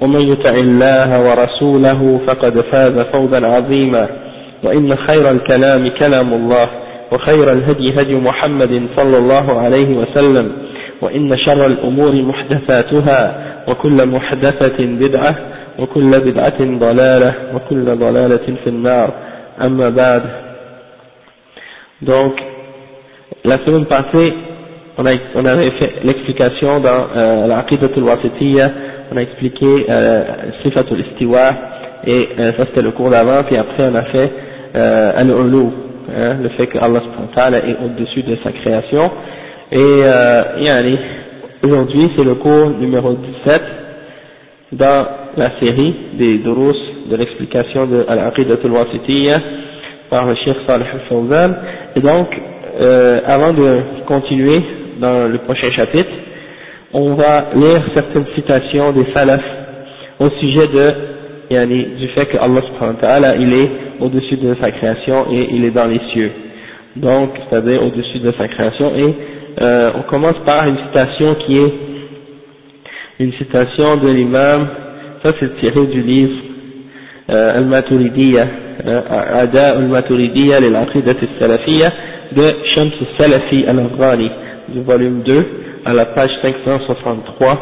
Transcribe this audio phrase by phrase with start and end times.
[0.00, 4.08] ومن يطع الله ورسوله فقد فاز فوزا عظيما.
[4.64, 6.68] وإن خير الكلام كلام الله
[7.12, 10.52] وخير الهدي هدي محمد صلى الله عليه وسلم
[11.02, 15.34] وإن شر الأمور محدثاتها وكل محدثة بدعة
[15.78, 19.12] وكل بدعة ضلالة وكل ضلالة في النار.
[19.60, 20.22] أما بعد
[22.02, 22.32] Donc,
[23.44, 24.32] la semaine passée,
[24.96, 28.70] on, a, on avait fait l'explication dans euh, l'Aqidatul Wasitiyya,
[29.12, 30.22] on a expliqué euh,
[30.62, 31.50] Sifatul Istiwa,
[32.06, 34.32] et euh, ça c'était le cours d'avant, puis après on a fait
[34.76, 35.66] euh, Al-Ulu,
[36.16, 37.00] hein, le fait que Allah
[37.66, 39.10] est au-dessus de sa création.
[39.72, 40.96] Et euh,
[41.62, 43.62] aujourd'hui c'est le cours numéro 17
[44.72, 46.76] dans la série des durus
[47.10, 49.40] de l'explication de Al-Aqidatul Wasitiyya
[50.08, 51.54] par le Cheikh Salih al-Fawzan.
[51.96, 52.28] Et donc,
[52.80, 54.60] euh, avant de continuer
[55.00, 56.10] dans le prochain chapitre,
[56.92, 59.44] on va lire certaines citations des salafs
[60.18, 64.70] au sujet de, du fait que Allah subhanahu wa ta'ala, il est au-dessus de sa
[64.72, 66.32] création et il est dans les cieux.
[66.96, 69.14] Donc, c'est-à-dire au-dessus de sa création et
[69.62, 71.72] euh, on commence par une citation qui est
[73.20, 74.68] une citation de l'imam,
[75.22, 76.32] ça c'est tiré du livre
[77.30, 78.46] euh, Al-Maturidiyya,
[78.86, 79.00] euh,
[79.42, 81.92] Ada Al-Maturidiyya lil-Aqidat al-Salafiyya
[82.32, 84.30] de Shams al-Salafi al-Afghani
[84.68, 85.46] du volume 2
[85.85, 87.57] à la page 563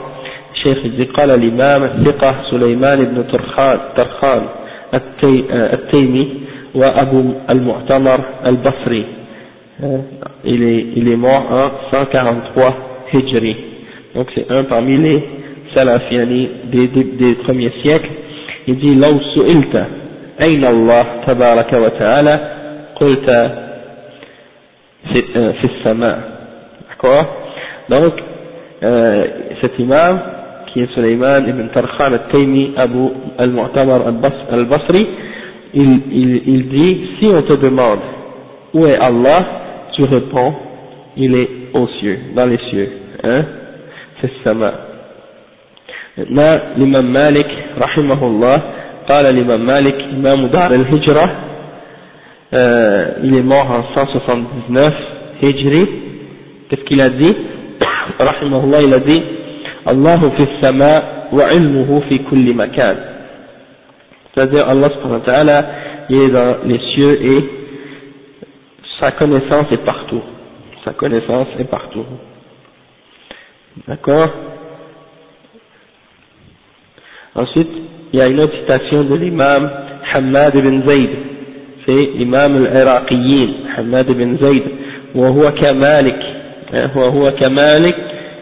[0.53, 4.41] الشيخ dit قال الإمام الثقة سليمان بن ترخان, ترخان
[5.73, 6.33] التيمي
[6.75, 9.05] وأبو المعتمر البصري
[10.45, 12.75] il est, il est mort en 143
[13.13, 13.55] Hijri
[14.15, 15.23] donc c'est un parmi les
[15.73, 18.09] Salafiani des, des, des premiers siècles
[18.67, 19.85] il dit لو سئلت
[20.41, 22.39] أين الله تبارك وتعالى
[22.95, 23.29] قلت
[25.13, 25.21] في,
[25.53, 26.19] في السماء
[26.89, 27.25] d'accord
[27.88, 28.14] Donc
[28.82, 29.24] euh,
[29.60, 30.20] cet imam
[30.72, 34.02] qui est Suleiman ibn Tarkhan al-Taymi Abu al-Mu'tamar
[34.52, 35.06] al-Basri
[35.74, 38.00] il, il, il dit si on te demande
[38.74, 39.46] où est Allah
[39.94, 40.54] tu réponds
[41.16, 42.90] il est aux cieux dans les cieux
[43.24, 43.44] hein
[44.20, 44.72] c'est sama
[46.16, 47.48] maintenant l'imam Malik
[47.78, 48.62] rahimahullah
[49.08, 51.30] قال الإمام مالك إمام دار الهجرة
[52.52, 54.94] euh, il est mort en 179
[55.42, 55.86] Hijri
[56.68, 57.00] qu'est-ce qu'il
[58.21, 59.23] رحمه الله il a dit
[59.87, 62.97] الله في السماء وعلمه في كل مكان
[64.35, 65.57] c'est-à-dire Allah subhanahu wa ta'ala
[66.09, 67.39] il est dans les cieux et
[68.99, 70.21] sa connaissance est partout
[70.85, 72.05] sa connaissance est partout
[73.87, 74.29] d'accord
[77.35, 77.69] ensuite
[78.11, 79.69] il y a une autre citation de l'imam
[80.13, 81.09] Hamad ibn Zayd
[81.85, 84.63] c'est l'imam al-Iraqiyin Hamad ibn Zayd
[85.15, 86.21] وهو كمالك
[86.96, 87.96] وهو كمالك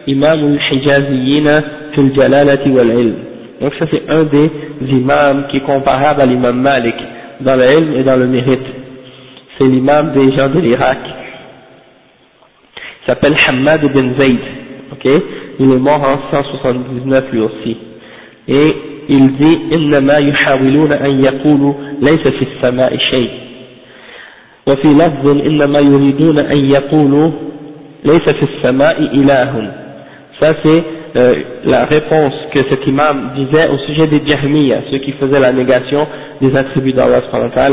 [0.09, 1.61] إمام الحجازيين
[1.95, 3.15] في الجلالة والعلم
[3.61, 4.51] donc ça c'est un des
[4.87, 6.95] imams qui est comparable à l'imam Malik
[7.41, 8.67] dans l'ilm et dans le mérite
[9.57, 10.99] c'est l'imam des gens de l'Irak
[13.01, 14.39] il s'appelle Hamad ibn Zayd
[14.91, 15.05] ok
[15.59, 17.77] il est mort en 179 lui aussi
[18.47, 18.73] et
[19.09, 23.29] il dit إنما يحاولون أن يقولوا ليس في السماء شيء
[24.67, 27.31] وفي لفظ إنما يريدون أن يقولوا
[30.39, 30.83] Ça c'est
[31.15, 31.33] euh,
[31.65, 36.05] la réponse que cet imam disait au sujet des Jahmiyyah, ceux qui faisaient la négation
[36.41, 37.21] des attributs d'Allah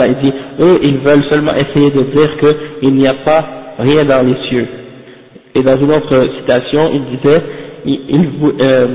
[0.08, 3.44] il dit, eux ils veulent seulement essayer de dire qu'il n'y a pas
[3.78, 4.66] rien dans les cieux.
[5.56, 7.42] Et dans une autre citation, il disait,
[8.60, 8.86] euh,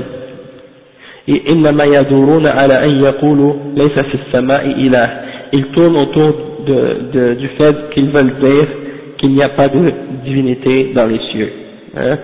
[5.52, 6.34] ils tournent autour
[6.66, 8.66] du fait qu'ils veulent dire
[9.19, 11.51] qu'il n'y a pas de divinité dans les cieux
[11.95, 12.17] hein.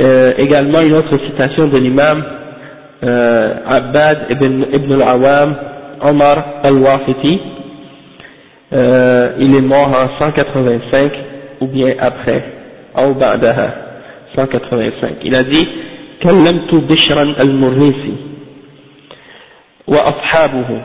[0.00, 2.24] euh, également une autre citation de l'imam
[3.04, 5.56] euh, Abbad ibn, ibn al-Awam
[6.00, 7.40] Omar al-Wafiti,
[8.72, 11.12] euh, il est mort en 185
[11.60, 12.44] ou bien après,
[12.96, 13.74] au Ba'daha,
[14.36, 15.16] 185.
[15.24, 15.66] Il a dit
[16.22, 18.14] كلمت بشرا المريسي
[19.86, 20.82] وأصحابه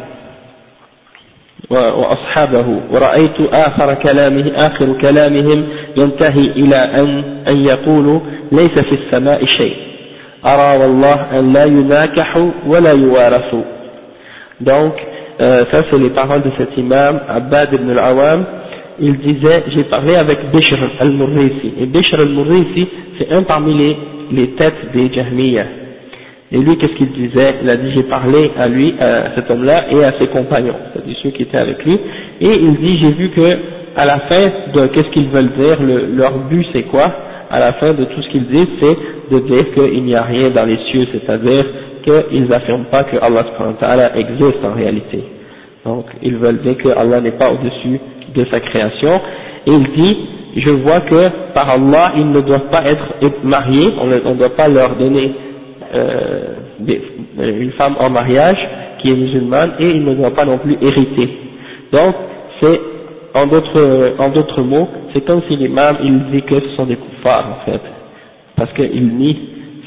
[1.71, 5.67] وأصحابه ورأيت آخر كلامه آخر كلامهم
[5.97, 8.21] ينتهي إلى أن أن يقولوا
[8.53, 9.77] ليس في السماء شيء
[10.47, 13.63] أرى والله أن لا يناكحوا ولا يوارثوا
[14.61, 14.95] donc
[15.41, 18.45] euh, ça c'est les paroles de cet imam Abbad ibn al-Awam
[18.99, 22.89] il disait j'ai parlé avec Bishr al-Murrisi et Bishr al-Murrisi
[23.19, 23.97] c'est un parmi les,
[24.33, 25.67] les têtes des Jahmiyyah
[26.51, 27.57] Et lui, qu'est-ce qu'il disait?
[27.63, 31.17] Il a dit, j'ai parlé à lui, à cet homme-là, et à ses compagnons, c'est-à-dire
[31.23, 31.99] ceux qui étaient avec lui,
[32.41, 33.59] et il dit, j'ai vu que,
[33.97, 37.13] à la fin de qu'est-ce qu'ils veulent dire, le, leur but c'est quoi?
[37.51, 38.97] À la fin de tout ce qu'ils disent, c'est
[39.31, 41.67] de dire qu'il n'y a rien dans les cieux, c'est-à-dire
[42.05, 45.25] qu'ils n'affirment pas que Allah existe en réalité.
[45.85, 48.01] Donc, ils veulent dire que Allah n'est pas au-dessus
[48.35, 49.21] de sa création,
[49.67, 50.17] et il dit,
[50.57, 54.69] je vois que par Allah, ils ne doivent pas être mariés, on ne doit pas
[54.69, 55.33] leur donner
[55.95, 56.55] euh,
[57.39, 58.59] une femme en mariage
[58.99, 61.31] qui est musulmane et il ne doit pas non plus hériter.
[61.93, 62.15] Donc,
[62.61, 62.81] c'est,
[63.35, 66.97] en d'autres, en d'autres mots, c'est comme si l'imam, il dit que ce sont des
[66.97, 67.81] kuffars, en fait,
[68.57, 69.37] parce qu'il nie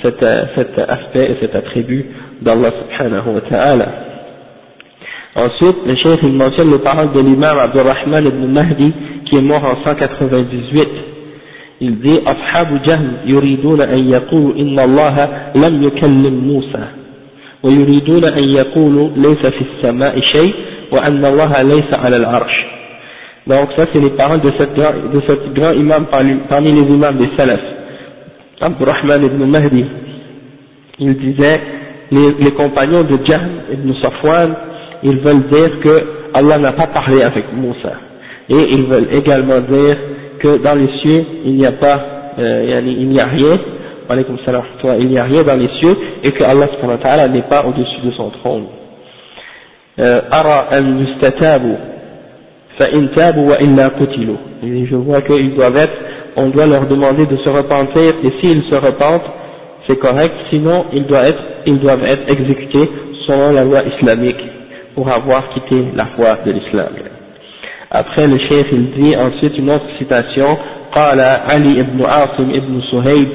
[0.02, 0.26] cet,
[0.56, 2.06] cet aspect et cet attribut
[2.42, 3.88] d'Allah subhanahu wa ta'ala.
[5.36, 8.94] Ensuite, le chef, il mentionne les paroles de l'imam Abdurrahman ibn Mahdi,
[9.26, 10.90] qui est mort en 198,
[11.82, 16.84] il dit أصحاب جهم يريدون أن يقولوا إن الله لم يكلم موسى
[17.64, 20.54] ويريدون أن يقولوا ليس في السماء شيء
[20.92, 22.66] وأن الله ليس على العرش
[23.48, 26.06] donc ça c'est les paroles de cette grand, de cette grand imam
[26.48, 27.68] parmi les imams des salafs
[28.62, 29.86] Abdurrahman ibn Mahdi
[31.00, 31.60] il disait
[32.12, 34.54] les, les compagnons de Jahm ibn Safwan
[35.02, 35.96] ils veulent dire que
[36.36, 37.94] Allah n'a pas parlé avec Moussa
[38.50, 39.98] et ils veulent également dire
[40.42, 42.00] que dans les cieux, il n'y a pas,
[42.40, 43.58] euh, il n'y a rien,
[45.00, 47.64] il n'y a rien dans les cieux, et que Allah subhanahu wa ta'ala n'est pas
[47.66, 48.66] au-dessus de son trône.
[50.00, 50.22] Euh,
[53.98, 54.36] qutilu.
[54.64, 55.94] Je vois qu'ils doivent être,
[56.36, 59.30] on doit leur demander de se repentir, et s'ils se repentent,
[59.88, 62.90] c'est correct, sinon ils doivent être, ils doivent être exécutés
[63.28, 64.42] selon la loi islamique,
[64.96, 67.11] pour avoir quitté la foi de l'islam.
[67.91, 70.59] Après le chef il dit ensuite une autre citation
[70.93, 73.29] قال Ali ibn Asim ibn Suhaib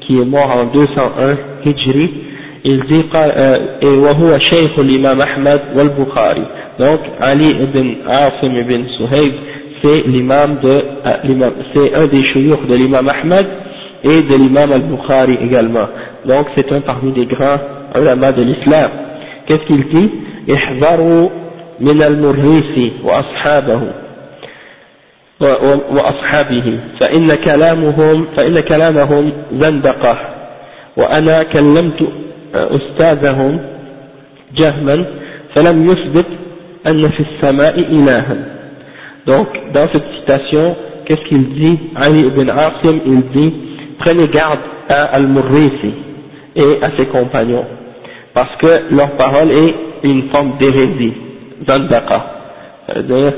[0.00, 2.10] qui est mort en 201 Hijri
[2.64, 3.04] il dit
[3.82, 6.42] et وهو شيخ l'imam Ahmad wal Bukhari
[6.78, 9.34] donc Ali ibn Asim ibn Suhaib
[9.82, 10.70] c'est l'imam de
[11.74, 13.46] c'est un des chouyours de l'imam Ahmad
[14.04, 15.86] et de l'imam al-Bukhari également
[16.26, 17.58] donc c'est un parmi les grands
[17.96, 18.90] ulama de l'islam
[19.46, 20.10] qu'est-ce qu'il dit
[20.50, 21.28] احذروا
[21.79, 23.81] من المريسي وأصحابه
[25.91, 30.17] وأصحابه فإن كلامهم فإن كلامهم زندقة
[30.97, 32.07] وأنا كلمت
[32.55, 33.59] أستاذهم
[34.55, 35.05] جهما
[35.55, 36.25] فلم يثبت
[36.87, 38.37] أن في السماء إلها
[39.27, 40.75] donc dans cette citation
[41.05, 43.53] qu'est-ce qu'il dit Ali ibn Asim il dit
[43.99, 44.59] prenez garde
[44.89, 45.91] à Al-Murrisi
[46.55, 47.65] et à ses compagnons
[48.33, 51.13] parce que leur parole est une forme d'hérésie
[51.66, 52.42] zandaqa
[52.86, 53.32] c'est-à-dire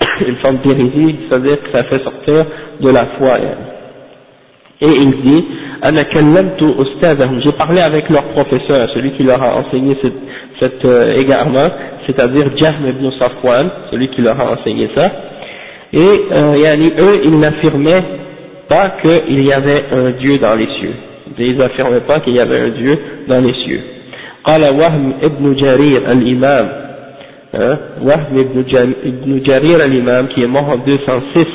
[0.27, 2.45] une forme d'hérésie, c'est-à-dire que ça fait sortir
[2.79, 3.37] de la foi.
[4.81, 5.45] Et il dit,
[7.43, 10.13] j'ai parlé avec leur professeur, celui qui leur a enseigné cet,
[10.59, 11.69] cet euh, égarement,
[12.05, 15.11] c'est-à-dire Jahm ibn Safwan, celui qui leur a enseigné ça,
[15.93, 18.03] et euh, eux, ils n'affirmaient
[18.67, 20.95] pas qu'il y avait un Dieu dans les cieux.
[21.37, 23.81] Ils n'affirmaient pas qu'il y avait un Dieu dans les cieux.
[24.45, 26.78] قال وهم ابن جرير الإمام
[27.52, 31.46] Wahb ibn Jarir al-Imam qui est mort en 206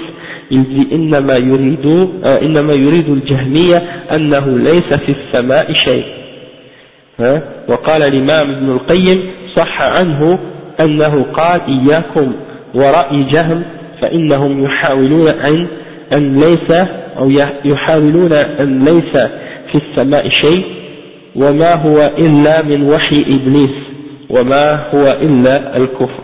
[0.52, 1.86] il dit إنما يريد
[2.24, 3.78] إنما يريد الجهمية
[4.12, 6.06] أنه ليس في السماء شيء.
[7.68, 9.22] وقال الإمام ابن القيم
[9.56, 10.40] صح عنه
[10.82, 12.34] أنه قال إياكم
[12.76, 13.64] ورأي جهم
[14.02, 15.68] فإنهم يحاولون أن
[16.14, 16.72] أن ليس
[17.18, 17.30] أو
[17.66, 19.14] يحاولون أن ليس
[19.72, 20.66] في السماء شيء
[21.36, 23.95] وما هو إلا من وحي إبليس.
[24.31, 26.21] وما هو إلا الكفر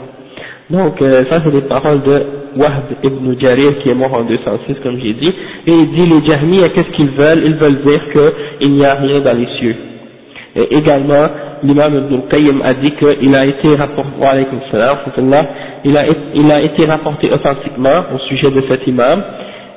[0.68, 4.75] donc euh, ça c'est les paroles de Wahb ibn Jarir qui est mort en 206
[4.82, 5.32] comme j'ai dit
[5.66, 9.20] et il dit les Jahmiya qu'est-ce qu'ils veulent ils veulent dire qu'il n'y a rien
[9.20, 9.76] dans les cieux
[10.56, 11.26] et également
[11.62, 14.11] l'imam ibn Qayyim a dit qu'il a été rapporté
[15.85, 16.04] il a,
[16.35, 19.23] il a été rapporté authentiquement au sujet de cet imam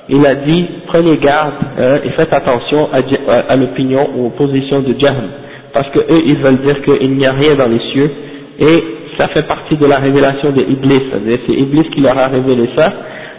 [0.10, 4.80] il a dit prenez garde hein, et faites attention à, à l'opinion ou aux positions
[4.82, 5.30] de Jahm
[5.74, 8.12] parce que eux ils veulent dire qu'il n'y a rien dans les cieux
[8.60, 8.84] et
[9.18, 11.02] ça fait partie de la révélation de Iblis,
[11.48, 12.94] c'est Iblis qui leur a révélé ça,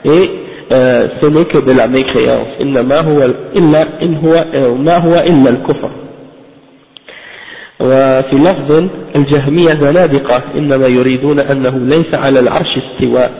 [0.04, 0.30] et
[0.72, 2.62] euh, ce n'est que de la mécréance.
[2.62, 3.18] إنما هو
[3.56, 4.44] إلا إن هو
[4.78, 5.90] ما هو إلا الكفر.
[7.80, 13.30] وفي لفظ الجهمية زنادقة إنما يريدون أنه ليس على العرش استواء.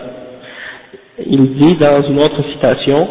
[1.27, 3.07] Il dit dans une autre citation,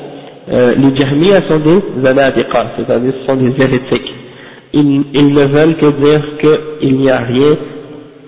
[0.52, 4.12] euh, les Jahmiya sont des zanadiqa, c'est-à-dire ce sont des hérétiques.
[4.74, 7.58] Ils, ils ne veulent que dire qu'il n'y a rien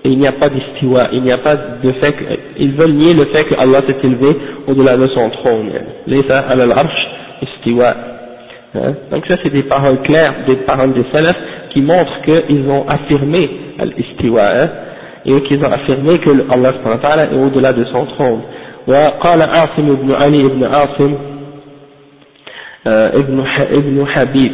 [0.04, 2.24] il n'y a pas d'istiwa, il n'y a pas de fait que,
[2.58, 4.36] ils veulent nier le fait que Allah s'est élevé
[4.66, 5.70] au-delà de son trône.
[6.06, 7.06] Laysa al arsh
[7.42, 7.94] istiwa.
[8.74, 8.94] Hein?
[9.12, 11.38] Donc ça c'est des paroles claires, des paroles des salafs
[11.70, 13.48] qui montrent qu'ils ont affirmé
[13.96, 14.68] l'istiwa, hein?
[15.24, 16.72] et qu'ils ont affirmé que Allah
[17.30, 18.40] est au-delà de son trône.
[18.86, 21.14] وقال عاصم بن علي بن عاصم
[22.86, 24.52] ابن ابن حبيب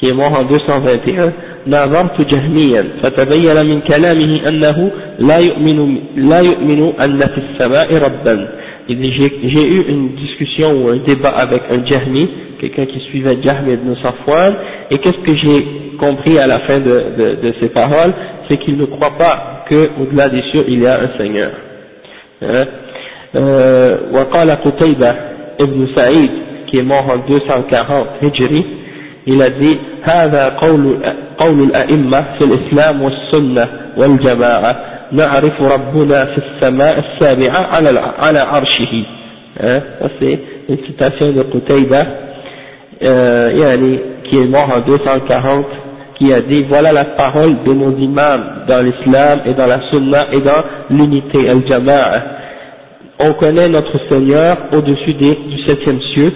[0.00, 1.32] qui est mort en 221
[1.66, 8.48] ناظرت جهميا فتبين من كلامه أنه لا يؤمن, لا يؤمن أن في السماء ربا
[8.88, 12.28] j'ai eu une discussion ou un débat avec un Jahmi,
[12.60, 14.54] quelqu'un qui suivait Jahmi ibn Safwan,
[14.92, 15.66] et qu'est-ce que j'ai
[15.98, 16.84] compris à la fin de,
[17.18, 18.12] de, de ces paroles,
[18.48, 21.50] c'est qu'il ne croit pas qu'au-delà des cieux il y a un Seigneur.
[22.42, 22.64] Hein
[23.34, 25.14] euh, وقال قتيبة
[25.58, 26.30] ibn Saïd,
[26.68, 28.64] qui est mort en 240 Hijri,
[29.26, 31.02] il a dit هذا قول
[31.38, 34.76] قول الأئمة في الإسلام والسنة والجماعة
[35.12, 39.04] نعرف ربنا في السماء السابعة على على عرشه
[40.20, 42.06] c'est une citation de Qutayba
[43.02, 45.66] euh, yani, qui est mort en 240
[46.18, 50.26] qui a dit voilà la parole de nos imams dans l'islam et dans la sunna
[50.32, 52.22] et dans l'unité al-jama'a
[53.18, 56.32] on connaît notre Seigneur au-dessus du septième cieux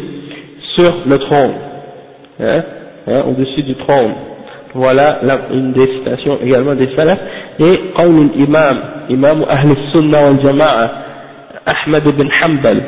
[0.77, 1.53] sur le trône
[2.41, 2.63] hein,
[3.09, 4.13] hein, au-dessus du trône.
[4.75, 7.19] Voilà la, une des citations également des salafs.
[7.59, 8.77] Et قول الإمام
[9.11, 10.91] إمام أهل السنة والجماعة
[11.69, 12.81] أحمد بن حنبل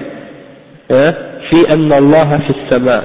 [0.90, 1.12] hein,
[1.50, 3.02] في أن الله في السماء.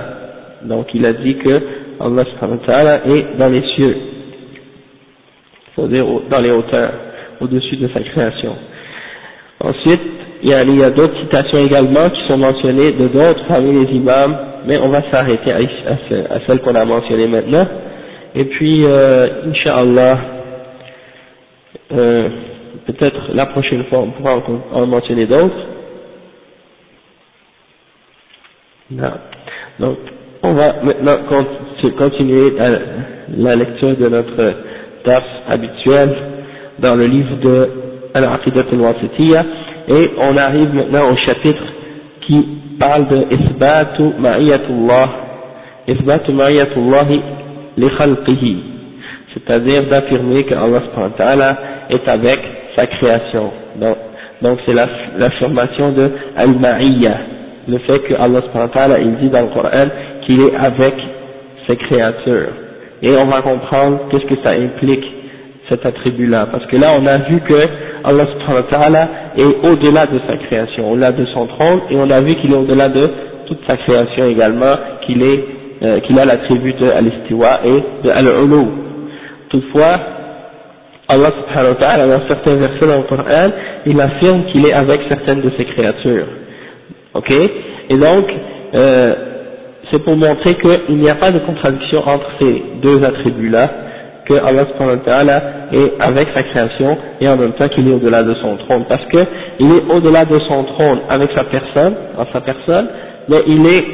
[0.63, 1.61] Donc il a dit que
[1.99, 3.97] Allah subhanahu wa ta'ala est dans les cieux,
[5.75, 6.91] c'est-à-dire dans les hauteurs,
[7.41, 8.55] au-dessus de sa création.
[9.63, 10.01] Ensuite,
[10.43, 14.37] il y a, a d'autres citations également qui sont mentionnées de d'autres parmi les imams
[14.66, 17.66] mais on va s'arrêter à, à, celle qu'on a mentionnée maintenant.
[18.34, 20.18] Et puis, euh, Inch'Allah,
[21.92, 22.28] euh,
[22.86, 24.42] peut-être la prochaine fois on pourra
[24.72, 25.66] en, mentionner d'autres.
[29.80, 29.96] Donc,
[30.42, 31.18] on va maintenant
[31.96, 32.52] continuer
[33.38, 34.54] la lecture de notre
[35.04, 36.14] taf habituel
[36.78, 37.70] dans le livre de
[38.14, 39.44] Al-Aqidat al-Wasitiyya
[39.88, 41.62] et on arrive maintenant au chapitre
[42.26, 45.08] qui parle de isbatu ma'iyatullah,
[45.86, 47.06] isbatu ma'iyatullah
[47.76, 48.56] li khalqihi,
[49.32, 51.58] c'est-à-dire d'affirmer que Allah
[51.90, 52.40] est avec
[52.74, 53.50] sa création.
[53.76, 53.96] Donc,
[54.42, 57.16] donc c'est l'affirmation de al-ma'iyya,
[57.68, 58.40] le fait que Allah
[58.98, 59.88] il dit dans le Coran
[60.26, 60.94] qu'il est avec
[61.68, 62.52] ses créatures.
[63.00, 65.04] Et on va comprendre qu'est-ce que ça implique
[65.68, 66.48] cet attribut-là.
[66.50, 67.60] Parce que là, on a vu que
[68.04, 72.10] Allah subhanahu wa ta'ala est au-delà de sa création, au-delà de son trône, et on
[72.10, 73.10] a vu qu'il est au-delà de
[73.46, 74.74] toute sa création également,
[75.06, 75.44] qu'il est,
[75.82, 78.66] euh, qu'il a l'attribut de al-istiwa et de al-ulu.
[79.50, 79.98] Toutefois,
[81.08, 83.50] Allah subhanahu wa ta'ala, dans certains versets dans le Coran,
[83.86, 86.26] il affirme qu'il est avec certaines de ses créatures.
[87.14, 87.30] Ok?
[87.30, 88.24] Et donc,
[88.74, 89.14] euh,
[89.90, 93.70] c'est pour montrer qu'il n'y a pas de contradiction entre ces deux attributs-là,
[94.26, 98.56] que Allah est avec sa création et en même temps qu'il est au-delà de son
[98.58, 98.84] trône.
[98.88, 99.18] Parce que
[99.58, 102.88] il est au-delà de son trône avec sa personne, en sa personne,
[103.28, 103.84] mais il est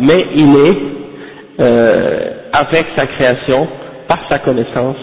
[0.00, 0.76] mais il est
[1.60, 3.66] euh, avec sa création
[4.06, 4.96] par sa connaissance,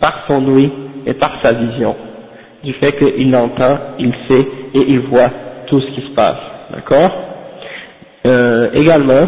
[0.00, 0.70] par son ouïe
[1.06, 1.96] et par sa vision,
[2.62, 5.30] du fait qu'il entend, il sait et il voit
[5.66, 6.36] tout ce qui se passe,
[6.74, 7.10] d'accord?
[8.26, 9.26] Euh, Également,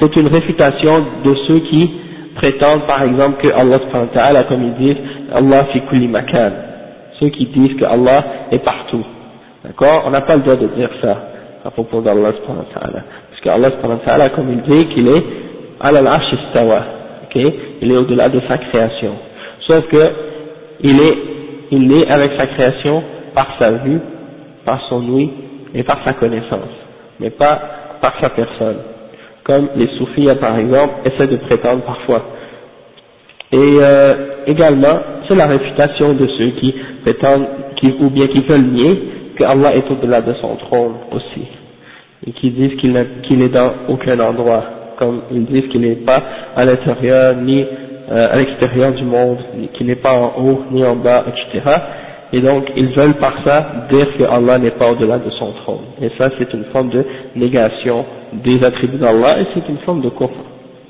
[0.00, 1.90] c'est une réfutation de ceux qui
[2.36, 5.02] prétendent par exemple que Allah comme ils disent
[5.32, 6.52] Allah fi kulli makan.
[7.20, 9.04] Ceux qui disent que Allah est partout.
[9.62, 10.04] D'accord?
[10.06, 11.18] On n'a pas le droit de dire ça
[11.64, 15.24] à propos d'Allah parce que Allah comme il dit qu'il est
[15.80, 16.82] al arsh istawa.
[17.24, 17.42] Ok?
[17.82, 19.16] Il est au-delà de sa création.
[19.66, 20.12] Sauf que
[20.80, 21.18] il est
[21.72, 23.02] il est avec sa création
[23.34, 24.00] par sa vue
[24.64, 25.30] par son ouïe
[25.74, 26.72] et par sa connaissance.
[27.18, 27.60] Mais pas
[28.00, 28.78] par sa personne
[29.50, 32.22] comme les soufis par exemple essaient de prétendre parfois.
[33.52, 34.14] Et euh,
[34.46, 39.02] également, c'est la réfutation de ceux qui prétendent, qui, ou bien qui veulent nier
[39.36, 41.42] que Allah est au-delà de son trône aussi,
[42.28, 42.92] et qui disent qu'il
[43.38, 44.62] n'est dans aucun endroit,
[44.96, 46.22] comme ils disent qu'il n'est pas
[46.54, 49.38] à l'intérieur ni euh, à l'extérieur du monde,
[49.74, 51.76] qui n'est pas en haut ni en bas, etc.
[52.32, 55.86] Et donc ils veulent par ça dire que Allah n'est pas au-delà de son trône.
[56.00, 57.04] Et ça c'est une forme de
[57.34, 60.31] négation des attributs d'Allah et c'est une forme de kufr.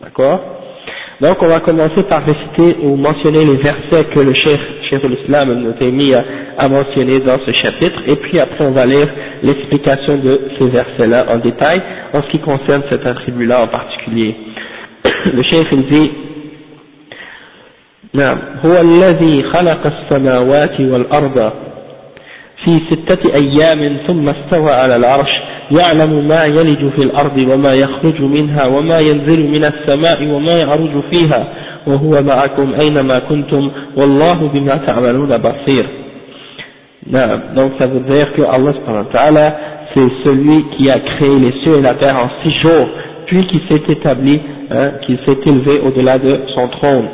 [0.01, 0.39] D'accord
[1.22, 5.51] Donc on va commencer par réciter ou mentionner les versets que le Cheikh, Cheikh l'Islam
[5.51, 6.24] Ibn Taymiyyah
[6.58, 9.08] a mentionné dans ce chapitre et puis après on va lire
[9.44, 11.82] l'explication de ces versets-là en détail
[12.13, 14.36] en ce qui concerne cet attribut-là en particulier.
[15.34, 16.12] le Cheikh il dit
[18.15, 21.51] نعم هو الذي خلق السماوات والأرض
[22.63, 25.30] في ستة أيام ثم استوى على العرش
[25.72, 31.48] يعلم ما يلج في الأرض وما يخرج منها وما ينزل من السماء وما يعرج فيها
[31.88, 35.86] وهو معكم أينما كنتم والله بما تعملون بصير
[37.12, 39.56] نعم donc ça veut dire que Allah subhanahu wa ta'ala
[39.94, 42.88] c'est celui qui a créé les cieux et la terre en six jours
[43.27, 47.08] puis qui s'est établi hein, qui s'est élevé au-delà de son trône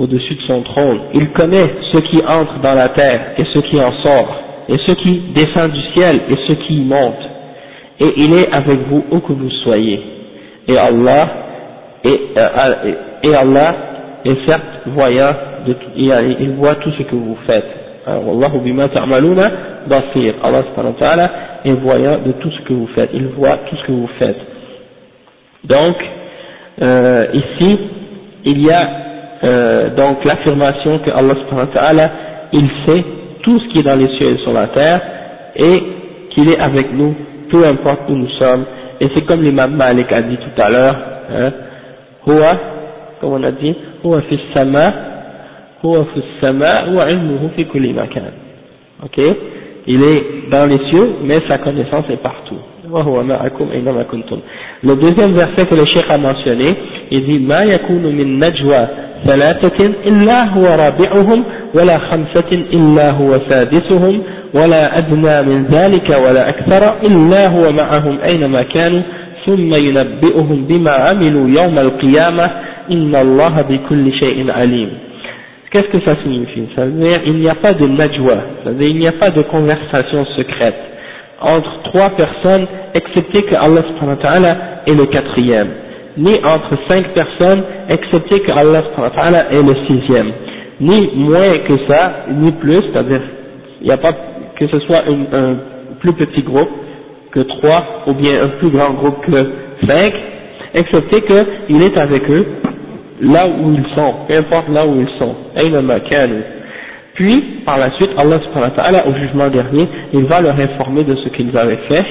[0.00, 1.00] au-dessus de son trône.
[1.14, 4.91] Il connaît ce qui entre dans la terre et ce qui en sort, et ce
[4.93, 7.21] qui descend du ciel et ce qui monte.
[7.99, 10.01] Et il est avec vous où que vous soyez.
[10.67, 11.27] Et Allah
[12.03, 12.93] est, euh,
[13.23, 13.75] et Allah
[14.25, 15.31] est certes voyant,
[15.65, 17.65] de, il voit tout ce que vous faites.
[18.07, 19.51] Wallahu bima ta'maluna
[19.87, 20.35] basir.
[20.43, 21.31] Allah subhanahu wa ta'ala
[21.65, 23.09] est voyant de tout ce que vous faites.
[23.13, 24.37] Il voit tout ce que vous faites.
[25.63, 25.95] Donc,
[26.81, 27.79] euh, ici,
[28.45, 28.89] il y a
[29.43, 32.11] euh, donc l'affirmation que Allah subhanahu wa ta'ala,
[32.53, 33.03] il sait
[33.45, 35.01] tout ce qui est dans les cieux et sur la terre,
[35.55, 35.83] et
[36.31, 37.15] qu'il est avec nous,
[37.51, 38.65] peu importe où nous sommes,
[38.99, 40.97] et c'est comme l'imam Malik a dit tout à l'heure,
[41.29, 41.51] hein,
[43.21, 43.75] comme on a dit,
[44.29, 44.93] fi sama,
[45.83, 48.23] Huwa fi sama, wa ilmuhu fi kulli makan.
[49.03, 49.19] Ok?
[49.85, 52.57] Il est dans les cieux, mais sa connaissance est partout.
[54.83, 56.75] Le deuxième verset que le cheikh a mentionné,
[57.11, 58.87] il dit, Ma yakunu min najwa
[59.25, 61.43] ثلاثة إلا هو رابعهم
[61.75, 64.21] ولا خمسة إلا هو سادسهم
[64.53, 69.01] ولا أدنى من ذلك ولا أكثر إلا هو معهم أينما كانوا
[69.45, 72.51] ثم ينبئهم بما عملوا يوم القيامة
[72.91, 74.89] إن الله بكل شيء عليم
[75.71, 78.75] Qu'est-ce que ça signifie Ça veut dire il n'y a pas de najwa, ça veut
[78.75, 80.94] dire il n'y a pas de conversation secrète
[81.41, 85.69] entre trois personnes, excepté que Allah subhanahu wa ta'ala est le quatrième.
[86.17, 88.83] ni entre cinq personnes, excepté que Allah
[89.51, 90.31] est le sixième,
[90.79, 93.21] ni moins que ça, ni plus, c'est-à-dire,
[93.81, 94.13] il n'y a pas
[94.57, 95.55] que ce soit un
[95.99, 96.69] plus petit groupe
[97.31, 99.51] que trois, ou bien un plus grand groupe que
[99.87, 100.13] cinq,
[100.73, 102.45] excepté qu'il est avec eux,
[103.21, 105.35] là où ils sont, peu importe là où ils sont,
[107.15, 111.29] puis, par la suite, Allah subhanahu au jugement dernier, il va leur informer de ce
[111.29, 112.05] qu'ils avaient fait,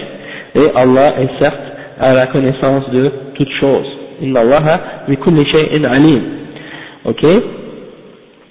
[0.55, 1.61] et Allah est certes
[2.01, 3.87] à la connaissance de toutes choses.
[4.23, 4.81] Inna Allah
[5.23, 6.23] kulli shay'in alim.
[7.05, 7.25] Ok?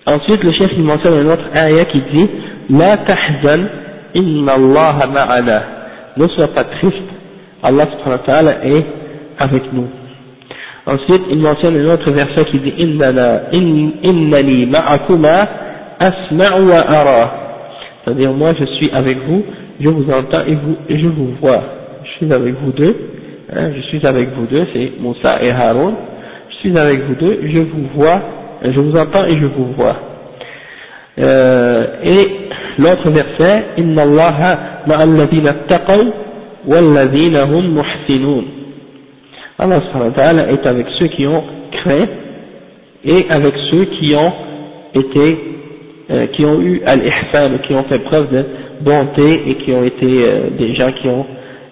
[0.05, 2.29] Ensuite, le chef il mentionne un autre ayah qui dit
[2.69, 3.61] La tahzan
[4.13, 5.63] inna Allah ma'ana.
[6.17, 6.97] Ne sois pas triste,
[7.63, 8.85] Allah subhanahu wa ta'ala est
[9.39, 9.87] avec nous.
[10.85, 15.47] Ensuite, il mentionne un autre verset qui dit Innani ma'akuma
[16.71, 17.33] ara.
[18.03, 19.43] C'est-à-dire, moi je suis avec vous,
[19.79, 21.61] je vous entends et, vous, et je vous vois.
[22.03, 22.95] Je suis avec vous deux
[23.55, 25.93] Hein, je suis avec vous deux, c'est Moussa et Haroun,
[26.49, 28.21] je suis avec vous deux, je vous vois,
[28.63, 29.95] je vous entends et je vous vois.
[31.19, 32.27] Euh, et
[32.79, 36.01] l'autre verset, Inna Allah ma'alladhina taqaw
[36.67, 38.43] walladhina hum muhsinun.
[39.59, 39.79] Allah
[40.49, 42.07] est avec ceux qui ont craint
[43.05, 44.33] et avec ceux qui ont
[44.95, 45.37] été,
[46.11, 48.45] euh, qui ont eu al-ihsan, qui ont fait preuve de
[48.81, 51.25] bonté et qui ont été euh, des gens qui ont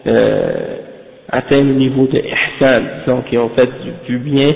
[0.07, 0.77] euh,
[1.29, 3.69] atteint le niveau de ihsan, donc qui ont fait
[4.07, 4.53] du, bien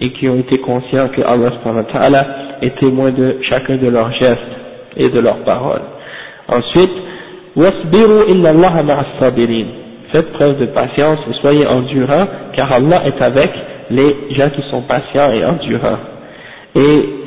[0.00, 2.26] et qui ont été conscients que Allah
[2.62, 4.40] est témoin de chacun de leurs gestes
[4.96, 5.82] et de leurs paroles.
[6.48, 6.90] Ensuite,
[7.56, 9.04] wasbiru inna Allah
[10.10, 13.50] Faites preuve de patience et soyez endurants, car Allah est avec
[13.90, 15.98] les gens qui sont patients et endurants.
[16.74, 17.17] Et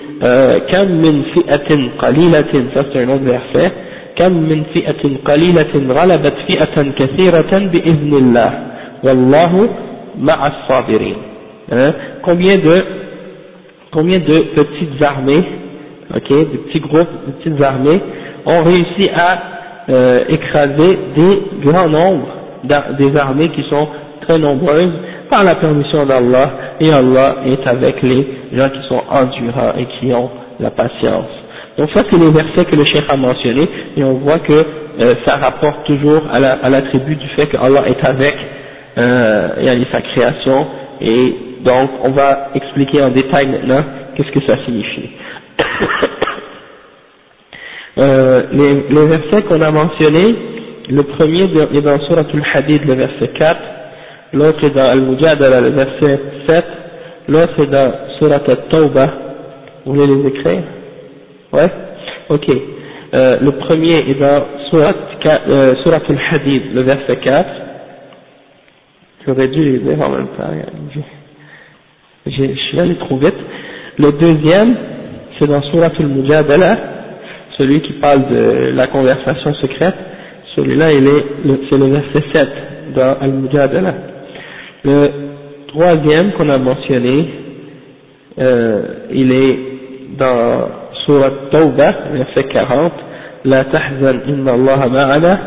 [0.71, 3.73] كم من فئة قليلة ça c'est un autre verset
[4.17, 8.53] كم من فئة قليلة غلبت فئة كثيرة بإذن الله
[9.03, 9.69] Wallahu
[10.19, 11.17] ma'as sabirin.
[11.71, 11.93] Hein?
[12.23, 12.85] Combien de
[13.93, 15.45] combien de petites armées,
[16.15, 18.01] ok, de petits groupes, de petites armées
[18.47, 19.39] ont réussi à
[19.89, 22.29] euh, écraser des grands nombres
[22.99, 23.89] des armées qui sont
[24.23, 24.93] très nombreuses
[25.32, 30.14] par la permission d'Allah et Allah est avec les gens qui sont endurants et qui
[30.14, 31.32] ont la patience.
[31.78, 35.16] Donc ça c'est les versets que le cheikh a mentionné et on voit que euh,
[35.26, 38.36] ça rapporte toujours à l'attribut du fait que Allah est avec
[38.98, 40.68] euh, sa création
[41.00, 43.84] et donc on va expliquer en détail maintenant
[44.16, 45.10] qu'est-ce que ça signifie.
[48.00, 50.36] euh, les, les versets qu'on a mentionnés,
[50.90, 53.60] le premier est dans Surah Al-Hadid, le verset 4,
[54.34, 56.66] l'autre est dans Al-Mujadala, le verset 7,
[57.28, 59.14] l'autre est dans Surah Al-Tawbah,
[59.86, 60.64] vous voulez les écrire?
[61.54, 61.70] Ouais?
[62.30, 62.50] Ok.
[63.14, 64.94] Euh, le premier est dans Surat,
[65.26, 67.50] euh, Surat Al-Hadid, le verset 4.
[69.28, 70.50] J'aurais dû les lire en même temps.
[72.26, 73.36] Je suis allé trop vite.
[74.00, 74.76] Le deuxième,
[75.38, 76.78] c'est dans Surat Al-Mujadala,
[77.58, 79.96] celui qui parle de la conversation secrète.
[80.56, 80.88] Celui-là,
[81.70, 82.50] c'est le verset 7
[82.96, 84.11] dans Al-Mujadala.
[84.84, 85.12] Le
[85.68, 87.30] troisième qu'on a mentionné,
[88.40, 89.60] euh, il est
[90.18, 90.70] dans
[91.06, 92.94] Surat Tawbah, verset 40,
[93.46, 95.40] La tahzan inna Allah ma'ana.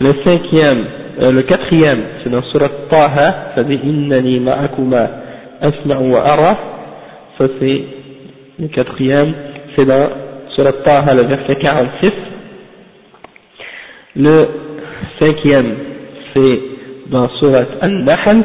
[0.00, 0.84] Le cinquième,
[1.22, 5.10] euh, le quatrième, c'est dans Surat Taha, dit Innani ma'akuma
[5.60, 6.58] asma'u wa ara.
[7.38, 7.84] Ça c'est
[8.58, 9.32] le quatrième,
[9.76, 10.08] c'est dans
[10.56, 12.12] Surat Taha, le verset 46.
[14.16, 14.48] Le
[15.20, 15.74] cinquième,
[16.34, 16.69] c'est
[17.09, 18.43] dans Surat An-Nahl,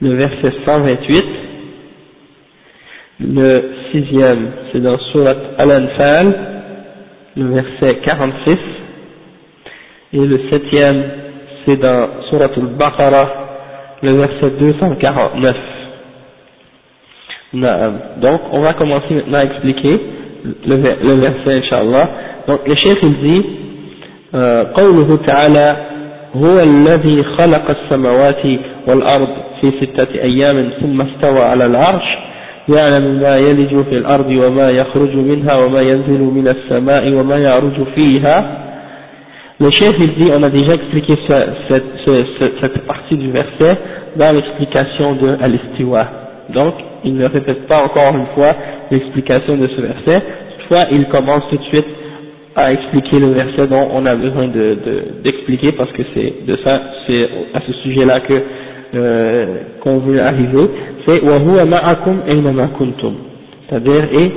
[0.00, 1.24] le verset 128.
[3.20, 6.34] Le sixième, c'est dans Surat Al-Anfal,
[7.36, 8.58] le verset 46.
[10.12, 11.02] Et le septième,
[11.66, 13.28] c'est dans Surat Al-Baqarah,
[14.02, 15.56] le verset 249.
[18.18, 20.00] Donc, on va commencer maintenant à expliquer
[20.66, 22.10] le, le verset, Inch'Allah.
[22.46, 23.44] Donc, le chef, il dit,
[24.74, 25.76] قوله تعالى
[26.36, 28.42] هو الذي خلق السماوات
[28.88, 29.28] والأرض
[29.60, 32.04] في ستة أيام ثم استوى على العرش
[32.68, 38.64] يعلم ما يلج في الأرض وما يخرج منها وما ينزل من السماء وما يعرج فيها
[39.60, 43.76] Le chef il dit, on a déjà expliqué cette, cette, cette partie du verset
[44.14, 46.06] dans l'explication de Al-Istiwa.
[46.50, 46.74] Donc,
[47.04, 48.54] il ne répète pas encore une fois
[48.92, 50.22] l'explication de ce verset.
[50.58, 51.86] Toutefois, il commence tout de suite
[52.56, 54.48] à expliquer le verset dont on a besoin
[55.22, 58.34] d'expliquer de, parce que c'est de ça, c'est à ce sujet-là que
[58.94, 59.46] euh,
[59.80, 60.66] qu'on veut arriver,
[61.06, 63.14] c'est وَهُوَ مَعَكُمْ أَيْنَمَا كُنْتُمْ
[63.68, 64.32] c'est-à-dire, et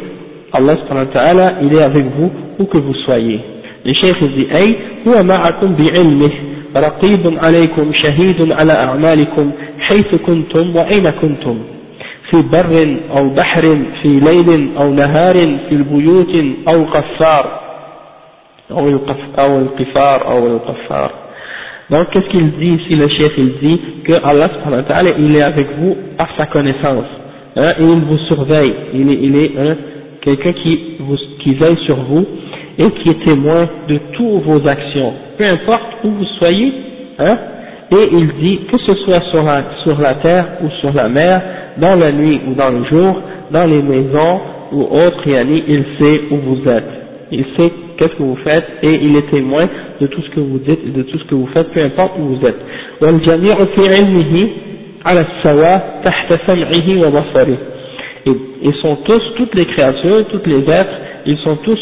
[0.52, 3.40] Allah subhanahu wa ta'ala, il est avec vous où que vous soyez.
[3.86, 4.76] Le cheikh dit, أي
[5.08, 6.32] هو معكم بعلمه
[6.78, 11.58] رقيب عليكم شهيد على أعمالكم حيث كنتم وأين كنتم
[12.30, 13.62] في بر أو بحر
[14.02, 15.34] في ليل أو نهار
[15.70, 16.36] في البيوت
[16.68, 17.65] أو قفار
[18.72, 21.12] أو القفار أو القفار
[21.92, 25.36] Donc, qu'est-ce qu'il dit ici, le chef Il dit que Allah subhanahu wa ta'ala, il
[25.36, 27.04] est avec vous par sa connaissance,
[27.58, 29.76] hein, et il vous surveille, il est, il est hein,
[30.22, 32.26] quelqu'un qui, vous, qui veille sur vous,
[32.78, 36.72] et qui est témoin de toutes vos actions, peu importe où vous soyez,
[37.20, 37.38] hein,
[37.92, 41.42] et il dit que ce soit sur la, sur la terre ou sur la mer,
[41.78, 44.40] dans la nuit ou dans le jour, dans les maisons
[44.72, 46.90] ou autres, il sait où vous êtes,
[47.33, 49.69] il sait qu'est-ce que vous faites et il est témoin
[50.01, 52.23] de tout ce que vous dites de tout ce que vous faites, peu importe où
[52.37, 52.59] vous êtes.
[58.27, 60.95] Et ils sont tous, toutes les créatures, toutes les êtres,
[61.27, 61.79] ils sont tous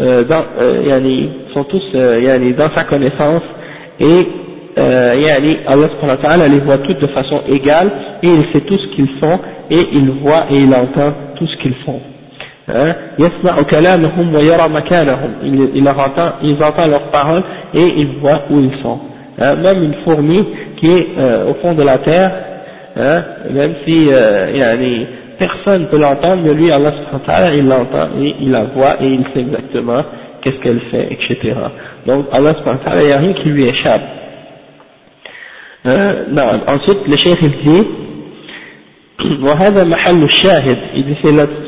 [0.00, 3.42] euh, dans, euh, sont tous euh, dans sa connaissance
[4.00, 4.26] et
[4.78, 7.90] euh, yani, Allah subhanahu les voit toutes de façon égale
[8.22, 11.56] et il sait tout ce qu'ils font et il voit et il entend tout ce
[11.62, 12.00] qu'ils font.
[12.67, 12.93] Hein?
[13.19, 18.59] يسمع كلامهم ويرى مكانهم il, il entend, ils entendent leurs paroles et ils voient où
[18.59, 18.99] ils sont
[19.39, 19.55] hein?
[19.55, 20.45] même une fourmi
[20.77, 22.31] qui est euh, au fond de la terre
[22.95, 23.23] hein?
[23.49, 25.07] même si euh, yani,
[25.39, 28.63] personne ne peut l'entendre mais lui Allah subhanahu wa ta'ala il l'entend et il la
[28.65, 30.03] voit et il sait exactement
[30.41, 31.55] qu'est-ce qu'elle fait etc
[32.05, 34.03] donc Allah subhanahu wa ta'ala il n'y a rien qui lui échappe
[35.87, 37.87] euh, non, ensuite le chef il dit
[39.43, 40.77] وهذا محل الشاهد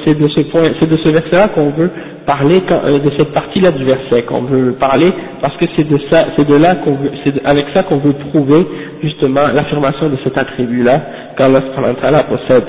[0.06, 1.92] c'est de ce point c'est de ce verset là qu'on veut
[2.26, 5.12] parler euh, de cette partie là du verset qu'on veut parler
[5.42, 8.14] parce que c'est de ça c'est de là qu'on veut c'est avec ça qu'on veut
[8.14, 8.66] prouver
[9.04, 11.02] justement l'affirmation de cet attribut là
[11.38, 12.64] qu'Allah subhanahu wa ta'ala possède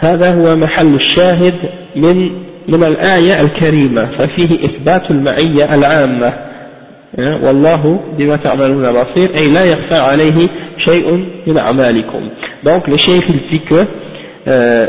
[0.00, 1.54] هذا هو محل الشاهد
[1.96, 2.30] من
[2.68, 6.32] من الآية الكريمة ففيه إثبات المعية العامة
[7.18, 10.48] والله بما تعملون بصير أي لا يخفى عليه
[10.84, 12.28] شيء من أعمالكم
[12.64, 14.86] donc le cheikh il dit que euh,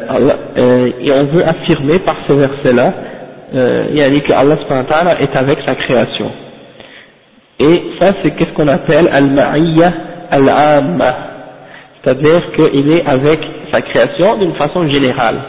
[0.57, 2.93] euh, et on veut affirmer par ce verset là
[3.55, 4.57] euh, il a dit que Allah
[5.19, 6.31] est avec sa création
[7.59, 9.93] et ça c'est qu'est-ce qu'on appelle al-ma'iyya
[10.31, 11.13] al-amma
[12.03, 13.39] c'est-à-dire qu'il est avec
[13.71, 15.39] sa création d'une façon générale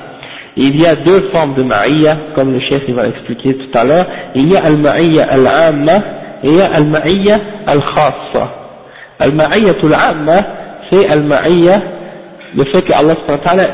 [0.56, 3.84] il y a deux formes de ma'iyya comme le chef il va l'expliquer tout à
[3.84, 6.02] l'heure il y a al-ma'iyya al-amma
[6.45, 8.49] et a al-ma'iyya al-khassa
[9.19, 10.37] al-ma'iyya al-amma
[10.89, 11.81] c'est al-ma'iyya
[12.55, 13.15] le fait que Allah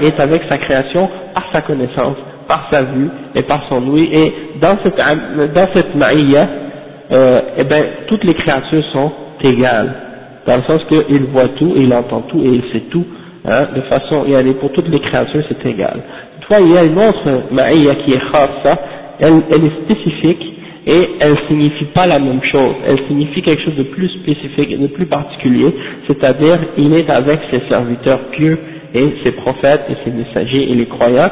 [0.01, 4.33] est avec sa création par sa connaissance, par sa vue et par son ouïe, et
[4.59, 6.47] dans cette, dans cette maïya,
[7.11, 9.11] euh, eh ben, toutes les créatures sont
[9.43, 9.93] égales,
[10.47, 13.05] dans le sens qu'il voit tout, il entend tout et il sait tout,
[13.47, 16.01] hein, de façon, et pour toutes les créatures c'est égal.
[16.39, 18.77] Toutefois, il y a une autre maïya qui est khassa,
[19.19, 23.75] elle, elle est spécifique, et elle signifie pas la même chose, elle signifie quelque chose
[23.75, 25.73] de plus spécifique, de plus particulier,
[26.07, 28.57] c'est-à-dire il est avec ses serviteurs pieux
[28.93, 31.29] et ses prophètes et ses messagers et les croyants,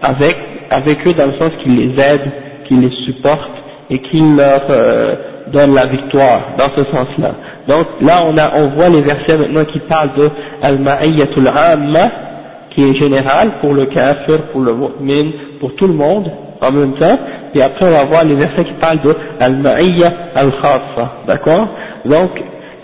[0.00, 0.36] avec,
[0.70, 2.32] avec eux dans le sens qu'il les aide,
[2.66, 3.50] qu'il les supporte
[3.90, 5.14] et qu'il leur euh,
[5.52, 7.34] donne la victoire, dans ce sens-là.
[7.68, 10.30] Donc là on, a, on voit les versets maintenant qui parlent de
[10.62, 12.10] Al-Ma'iyyatul Amma,
[12.70, 15.30] qui est général pour le kafir, pour le mu'min,
[15.60, 16.30] pour tout le monde
[16.60, 17.18] en même temps,
[17.54, 21.68] et après on va voir les versets qui parlent de Al-Ma'iyya Al-Khassa, d'accord?
[22.04, 22.30] Donc,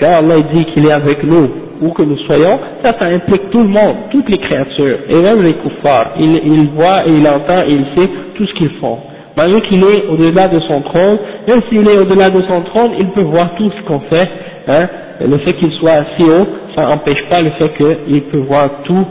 [0.01, 1.49] quand Allah dit qu'il est avec nous,
[1.83, 5.43] où que nous soyons, ça, ça implique tout le monde, toutes les créatures, et même
[5.43, 6.13] les kuffars.
[6.19, 8.99] Il, il voit il entend et il sait tout ce qu'ils font.
[9.37, 13.09] Malgré qu'il est au-delà de son trône, même s'il est au-delà de son trône, il
[13.09, 14.29] peut voir tout ce qu'on fait.
[14.69, 14.89] Hein.
[15.27, 19.07] Le fait qu'il soit si haut, ça n'empêche pas le fait qu'il peut voir tout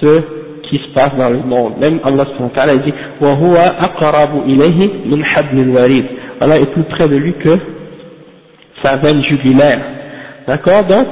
[0.00, 0.22] ce
[0.69, 1.73] qui se passe dans le monde.
[1.79, 6.05] Même Allah subhanahu dit وَهُوَ أَقْرَبُ إِلَيْهِ مِنْ حَبْلِ الْوَرِيدِ
[6.41, 7.57] Allah est plus près de lui que
[8.83, 9.79] sa veine jugulaire.
[10.47, 11.07] D'accord Donc,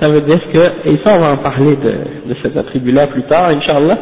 [0.00, 3.22] ça veut dire que, et ça on va en parler de, de cet attribut-là plus
[3.24, 3.98] tard, Inch'Allah,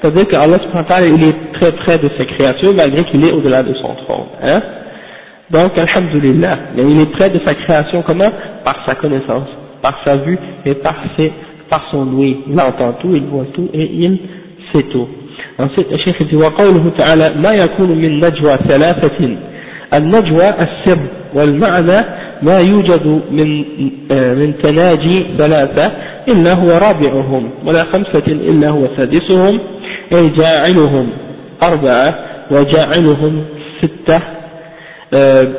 [0.00, 3.74] c'est-à-dire qu'Allah subhanahu il est très près de ses créatures malgré qu'il est au-delà de
[3.74, 4.26] son trône.
[4.42, 4.62] Hein
[5.50, 8.30] Donc, Alhamdulillah, mais il est près de sa création comment
[8.64, 9.48] Par sa connaissance,
[9.82, 11.32] par sa vue et par, ses,
[11.70, 12.38] par son ouïe.
[12.48, 14.18] Il entend tout, il voit tout et il
[14.73, 15.07] sait tout.
[15.59, 19.37] Ensuite, le Cheikh dit, وقوله تعالى ما يكون من نجوى ثلاثة.
[19.93, 20.99] النجوى السر
[21.33, 22.05] والمعنى
[22.41, 23.63] ما يوجد من
[24.39, 25.91] من تناجي ثلاثة
[26.27, 29.59] إلا هو رابعهم ولا خمسة إلا هو سادسهم
[30.13, 31.09] أي جاعلهم
[31.63, 32.15] أربعة
[32.51, 33.43] وجاعلهم
[33.81, 34.21] ستة.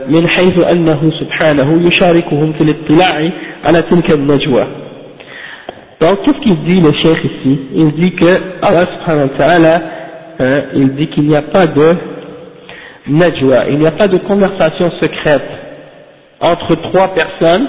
[0.08, 3.30] من حيث أنه سبحانه يشاركهم في الاطلاع
[3.64, 4.66] على تلك النجوى.
[6.04, 7.58] Donc, qu'est-ce qu'il dit le cheikh ici?
[7.74, 8.26] Il dit que
[8.60, 9.82] Allah subhanahu wa ta'ala,
[10.38, 11.96] hein, il dit qu'il n'y a pas de
[13.08, 15.48] najwa, il n'y a pas de conversation secrète
[16.40, 17.66] entre trois personnes,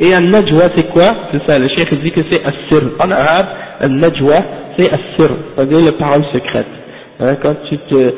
[0.00, 1.14] et un najwa c'est quoi?
[1.30, 2.90] C'est ça, le cheikh dit que c'est as-sir.
[2.98, 3.46] En arabe,
[3.82, 4.42] un najwa
[4.76, 6.66] c'est as-sir, c'est-à-dire les paroles secrètes.
[7.20, 8.14] Hein, quand tu te,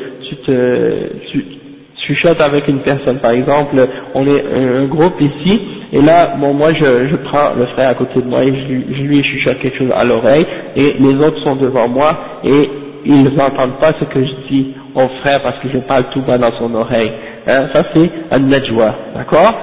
[2.06, 3.76] chuchotes avec une personne, par exemple,
[4.14, 5.60] on est un groupe ici,
[5.92, 8.94] et là, bon, moi je, je prends le frère à côté de moi et je,
[8.94, 12.70] je lui chuchote quelque chose à l'oreille, et les autres sont devant moi, et
[13.04, 16.38] ils n'entendent pas ce que je dis au frère parce que je parle tout bas
[16.38, 17.12] dans son oreille.
[17.46, 19.54] Hein, ça c'est un najwa, d'accord?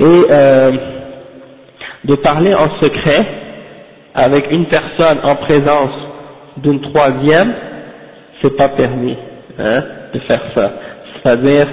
[0.00, 0.72] Et euh,
[2.04, 3.26] de parler en secret
[4.14, 5.90] avec une personne en présence
[6.58, 7.52] d'une troisième,
[8.40, 9.16] c'est pas permis
[9.58, 9.82] hein,
[10.14, 10.72] de faire ça.
[11.26, 11.66] C'est-à-dire,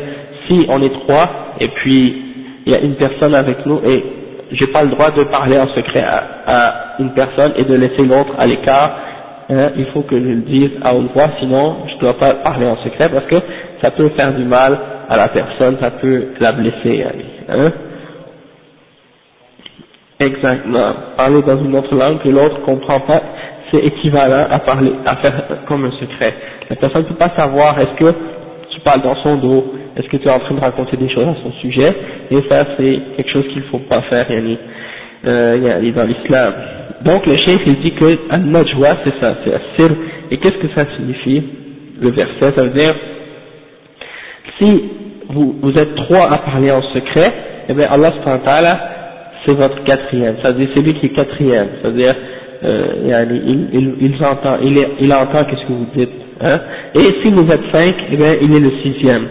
[0.48, 2.24] si on est trois et puis
[2.66, 4.04] il y a une personne avec nous et
[4.52, 8.34] j'ai pas le droit de parler en secret à, une personne et de laisser l'autre
[8.40, 8.98] à l'écart,
[9.50, 12.66] hein, il faut que je le dise à haute voix, sinon je dois pas parler
[12.66, 13.36] en secret parce que
[13.82, 17.06] ça peut faire du mal à la personne, ça peut la blesser.
[17.50, 17.72] Hein.
[20.20, 20.94] Exactement.
[21.16, 23.22] Parler dans une autre langue que l'autre comprend pas,
[23.72, 26.34] c'est équivalent à parler, à faire comme un secret.
[26.72, 28.14] La personne ne peut pas savoir est-ce que
[28.84, 31.28] tu parles dans son dos, est-ce que tu es en train de raconter des choses
[31.28, 31.94] à son sujet,
[32.32, 34.58] et ça c'est quelque chose qu'il ne faut pas faire, yani,
[35.26, 36.54] euh, dans l'islam.
[37.06, 39.96] Donc le chef il dit que al-najwa c'est ça, c'est assir,
[40.32, 41.44] et qu'est-ce que ça signifie?
[42.02, 42.94] Le verset, ça veut dire,
[44.58, 44.84] si
[45.30, 47.32] vous, vous êtes trois à parler en secret,
[47.70, 48.14] eh bien Allah
[49.46, 52.16] c'est votre quatrième, c'est-à-dire c'est lui qui est quatrième, c'est-à-dire
[52.64, 56.12] euh, il, il, il, entend, il, il entend qu'est-ce que vous dites,
[56.43, 56.61] hein?
[56.95, 59.27] et si vous êtes cinq, eh bien il est le sixième.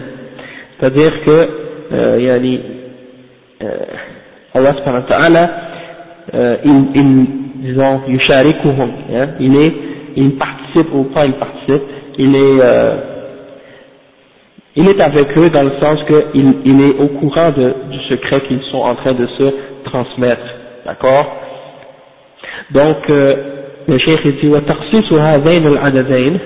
[0.78, 1.48] C'est-à-dire que,
[1.92, 2.60] euh, yani,
[3.62, 3.66] euh,
[4.54, 5.50] Allah subhanahu wa ta'ala,
[6.34, 9.74] euh, il, il, disons, yusharikuhum, hein, il est,
[10.16, 11.82] il participe ou pas il participe,
[12.18, 12.96] il est, euh,
[14.76, 18.40] il est avec eux dans le sens qu'il il est au courant de, du secret
[18.42, 20.46] qu'ils sont en train de se transmettre,
[20.86, 21.34] d'accord
[22.70, 23.34] Donc, euh,
[23.88, 26.38] le cheikh dit, وتخصيص هذين العددين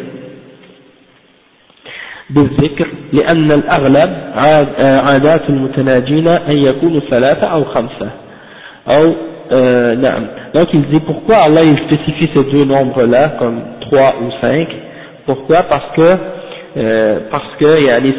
[2.31, 8.11] بالذكر لأن الأغلب عاد عادات المتناجين أن يكونوا ثلاثة أو خمسة
[8.89, 9.13] أو
[9.53, 14.15] euh, نعم donc il dit pourquoi Allah il spécifie ces deux nombres là comme trois
[14.23, 14.69] ou cinq
[15.27, 16.17] pourquoi parce que
[16.77, 17.67] euh, parce que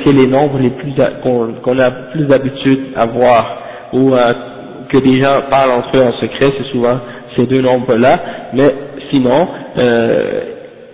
[0.06, 0.94] c'est les nombres les plus
[1.24, 3.58] qu'on qu a plus d'habitude à voir
[3.94, 4.34] ou euh,
[4.90, 7.00] que des gens parlent entre eux en secret c'est souvent
[7.36, 8.20] ces deux nombres là
[8.54, 8.74] mais
[9.10, 9.48] sinon
[9.80, 10.42] euh,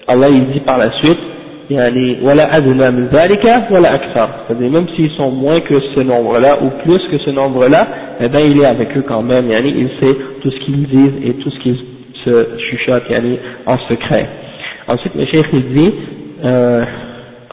[0.08, 1.20] Allah il dit par la suite
[1.70, 6.58] يعني ولا أدنى من ذلك ولا أكثر c'est-à-dire même s'ils sont moins que ce nombre-là
[6.64, 7.88] ou plus que ce nombre-là
[8.22, 11.18] eh ben il est avec eux quand même يعني il sait tout ce qu'ils disent
[11.24, 11.78] et tout ce qu'ils
[12.26, 14.28] se chuchotent يعني en secret
[14.88, 15.94] ensuite le cheikh il dit
[16.46, 16.86] euh,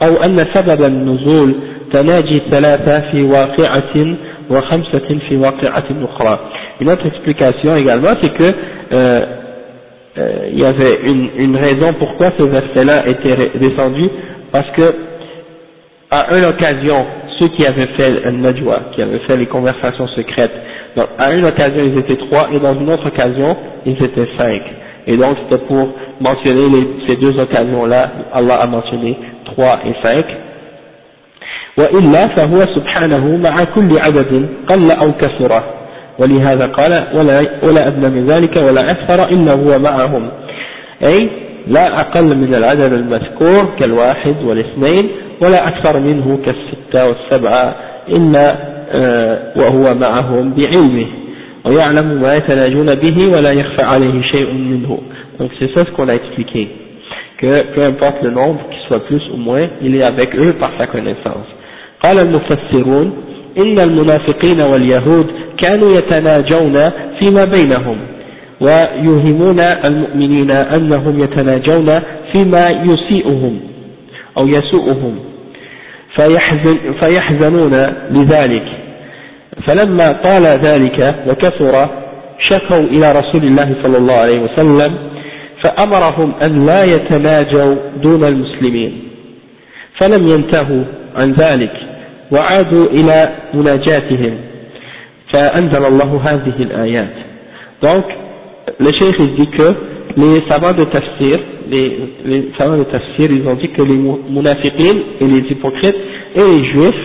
[0.03, 1.55] أو أن سبب النزول
[1.93, 4.15] تناجي ثلاثة في واقعة
[4.49, 6.39] وخمسة في واقعة أخرى
[6.81, 8.53] une autre explication également c'est que
[8.93, 9.25] euh,
[10.17, 14.09] euh, il y avait une, une raison pourquoi ce verset-là était descendu,
[14.51, 14.95] parce que
[16.09, 17.05] à une occasion,
[17.37, 20.53] ceux qui avaient fait un najwa, qui avaient fait les conversations secrètes,
[20.95, 24.61] donc à une occasion ils étaient trois, et dans une autre occasion ils étaient cinq.
[25.05, 30.25] Et donc c'était pour mentionner les, ces deux occasions-là, Allah a mentionné trois et cinq.
[31.77, 35.63] وإلا فهو سبحانه مع كل عدد قل أو كثره
[36.18, 40.30] ولهذا قال ولا, ولا أدنى من ذلك ولا أكثر إلا هو معهم.
[41.04, 41.28] أي
[41.68, 45.08] لا أقل من العدد المذكور كالواحد والاثنين
[45.42, 47.74] ولا أكثر منه كالستة والسبعة
[48.08, 51.06] إلا آه، وهو معهم بعلمه.
[51.64, 54.98] ويعلم ما يتناجون به ولا يخفى عليه شيء منه.
[55.38, 56.68] Donc c'est ça ce qu'on a expliqué.
[57.38, 60.70] Que peu importe le nombre qu'il soit plus ou moins il est avec eux par
[60.78, 61.48] sa connaissance.
[62.02, 63.12] قال المفسرون
[63.58, 65.26] إن المنافقين واليهود
[65.58, 67.98] كانوا يتناجون فيما بينهم
[68.60, 72.00] ويوهمون المؤمنين أنهم يتناجون
[72.32, 73.60] فيما يسيئهم
[74.38, 75.18] أو يسوءهم
[76.16, 77.72] فيحزن فيحزنون
[78.10, 78.64] لذلك.
[79.66, 81.88] فلما طال ذلك وكثر
[82.38, 84.92] شكوا إلى رسول الله صلى الله عليه وسلم
[85.62, 89.02] فأمرهم أن لا يتناجوا دون المسلمين
[89.98, 90.84] فلم ينتهوا
[91.16, 91.91] عن ذلك.
[92.31, 94.37] وعادوا إلى مناجاتهم
[95.31, 97.13] فأنزل الله هذه الآيات
[97.81, 98.05] donc
[98.79, 99.73] le cheikh il dit que
[100.17, 103.97] les savants de tafsir les, les savants de tafsir ils ont dit que les
[104.29, 105.95] munafiqin et les hypocrites
[106.35, 107.03] et les juifs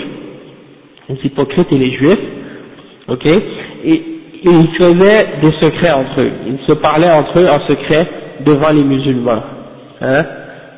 [1.08, 2.24] les hypocrites et les juifs
[3.08, 4.02] ok et,
[4.44, 8.06] ils faisaient des secrets entre eux ils se parlaient entre eux en secret
[8.44, 9.42] devant les musulmans
[10.00, 10.24] hein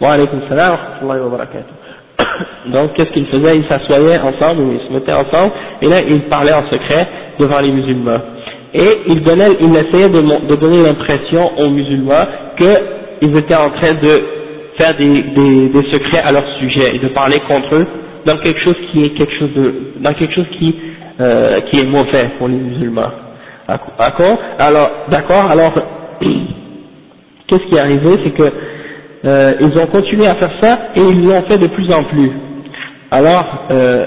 [0.00, 1.77] wa alaykum salam wa rahmatullahi wa barakatuh
[2.67, 6.53] Donc, qu'est-ce qu'ils faisaient Ils s'assoyaient ensemble, ils se mettaient ensemble, et là, ils parlaient
[6.53, 7.07] en secret
[7.39, 8.19] devant les musulmans.
[8.73, 12.25] Et ils, donnaient, ils essayaient de, donner l'impression aux musulmans
[12.57, 14.21] qu'ils étaient en train de
[14.77, 17.87] faire des, secrets à leur sujet et de parler contre eux
[18.25, 19.49] dans quelque chose qui est quelque chose
[19.99, 20.75] dans quelque chose qui,
[21.19, 23.11] euh, qui est mauvais pour les musulmans.
[23.97, 24.37] D'accord?
[24.57, 25.49] Alors, d'accord.
[25.49, 25.73] Alors,
[27.47, 28.09] qu'est-ce qui est arrivé?
[28.23, 28.51] C'est que
[29.25, 32.31] euh, ils ont continué à faire ça et ils l'ont fait de plus en plus.
[33.11, 34.05] Alors, euh,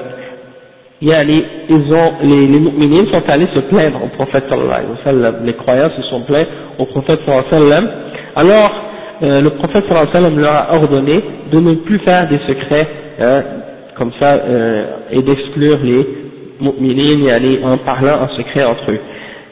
[1.02, 5.34] yani, ils ont, les, les sont allés se plaindre au prophète sallallahu alayhi wa sallam.
[5.44, 6.46] Les croyants se sont plaints
[6.78, 7.90] au prophète sallallahu alayhi wa sallam.
[8.36, 8.72] Alors,
[9.22, 11.20] euh, le prophète sallallahu alayhi wa sallam leur a ordonné
[11.52, 12.88] de ne plus faire des secrets,
[13.20, 13.42] hein,
[13.96, 16.06] comme ça, euh, et d'exclure les
[16.60, 19.00] mu'minines yani, en parlant en secret entre eux.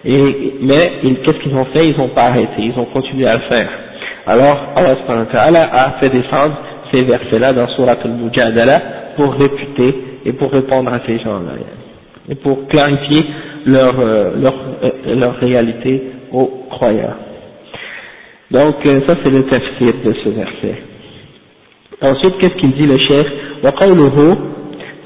[0.05, 0.93] Et, mais
[1.25, 1.87] qu'est-ce qu'ils ont fait?
[1.89, 3.69] Ils n'ont pas arrêté, ils ont continué à le faire.
[4.28, 6.58] Alors, Allah a fait descendre
[6.92, 8.82] ces versets-là dans Surat al-Mujadala
[9.16, 11.54] pour réputer et pour répondre à ces gens-là,
[12.30, 13.26] et pour clarifier
[13.66, 14.54] leur, euh, leur,
[14.84, 17.16] euh, leur réalité aux croyants.
[18.52, 20.82] Donc, euh, ça c'est le tafsir de ce verset.
[22.02, 23.28] Ensuite, qu'est-ce qu'il dit le cheikh
[23.64, 24.38] وقوله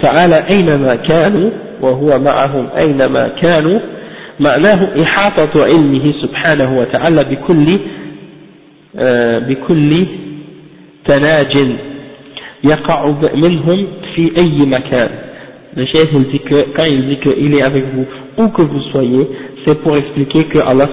[0.01, 3.79] تعالى أينما كانوا وهو معهم أينما كانوا
[4.39, 7.79] معناه إحاطة علمه سبحانه وتعالى بكل
[9.49, 10.05] بكل
[11.05, 11.57] تناج
[12.63, 15.09] يقع منهم في أي مكان
[15.75, 18.05] le chef il dit que quand il dit qu'il est avec vous
[18.37, 19.27] où que vous soyez
[19.65, 20.87] c'est pour expliquer que Allah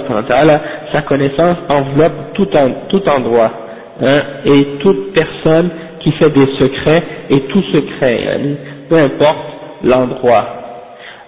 [0.92, 3.52] sa connaissance enveloppe tout, en, tout endroit
[4.02, 8.54] hein, et toute personne qui fait des secrets et tout secret hein,
[8.90, 9.46] peu importe
[9.82, 10.46] l'endroit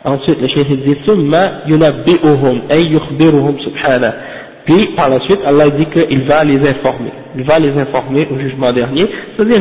[0.04, 1.35] ensuite le chef il dit ثم
[1.66, 4.12] ينبئهم أي يخبرهم سبحانه
[4.65, 7.12] puis par la suite, Allah dit qu'il va les informer.
[7.36, 9.08] Il va les informer au jugement dernier.
[9.36, 9.60] C'est-à-dire,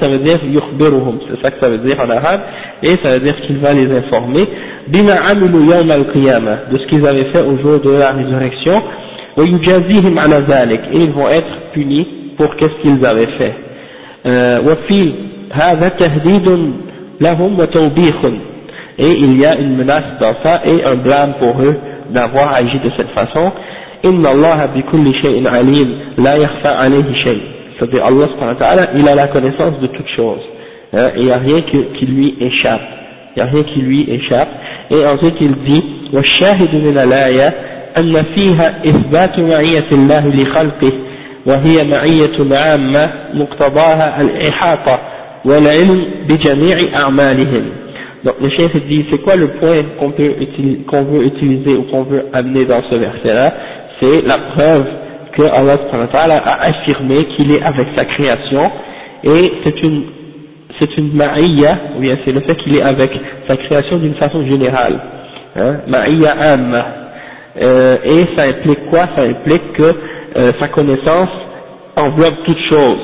[0.00, 1.18] ça veut dire yukhbiruhum.
[1.28, 2.40] C'est ça que ça veut dire en arabe.
[2.82, 4.48] Et ça veut dire qu'il va les informer.
[4.88, 6.70] Bima amilu yawm al-qiyamah.
[6.72, 8.82] De ce qu'ils avaient fait au jour de la résurrection.
[9.36, 10.80] Wa yujazihim ala dhalik.
[10.92, 12.08] Et ils vont être punis
[12.38, 13.54] pour qu'est-ce qu'ils avaient fait.
[14.64, 15.14] Wa fi
[15.50, 16.72] hadha tahdidun
[17.20, 18.38] lahum wa tawbikhun.
[18.98, 21.76] Et il y a une menace dans ça et un blâme pour eux
[22.10, 23.52] d'avoir agi de cette façon
[24.02, 25.88] Inna Allah bi kulli shay'in alim
[26.18, 27.40] la yakhfa alayhi shay
[27.78, 30.42] c'est-à-dire Allah subhanahu il a la connaissance de toutes choses
[30.94, 32.82] hein, il n'y a rien qui, qui lui échappe
[33.36, 34.48] il n'y a rien qui lui échappe
[34.90, 37.54] et ensuite il dit والشاهد من الآية
[37.98, 40.92] أن فيها إثبات معية الله لخلقه
[41.84, 44.98] معية عامة مقتضاها الإحاطة
[45.44, 47.62] والعلم بجميع أعمالهم
[48.24, 50.34] Donc le chef dit, c'est quoi le point qu'on peut
[50.86, 53.54] qu'on veut utiliser ou qu'on veut amener dans ce verset-là?
[54.00, 54.86] C'est la preuve
[55.32, 55.78] que Allah
[56.44, 58.70] a affirmé qu'il est avec sa création
[59.24, 60.04] et c'est une
[60.78, 63.10] c'est une ma'iyya, ou bien c'est le fait qu'il est avec
[63.48, 64.98] sa création d'une façon générale,
[65.56, 66.34] hein, ma'iyya.
[67.60, 69.08] Euh, et ça implique quoi?
[69.14, 69.94] Ça implique que
[70.36, 71.28] euh, sa connaissance
[71.96, 73.00] enveloppe toutes choses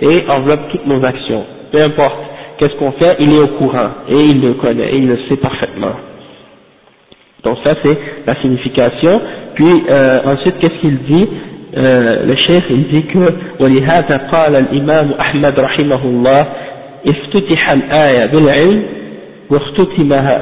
[0.00, 1.44] et enveloppe toutes nos actions.
[1.72, 5.07] Peu importe qu'est-ce qu'on fait, il est au courant et il le connaît et il
[5.07, 5.95] le sait parfaitement.
[7.43, 9.21] Donc ça c'est la signification.
[9.55, 11.27] Puis euh, ensuite qu'est-ce qu'il dit
[11.77, 16.45] euh, Le chef il dit que ولهذا قال الإمام أحمد رحمه الله
[17.07, 18.83] افتتح الآية بالعلم
[19.49, 20.41] واختتمها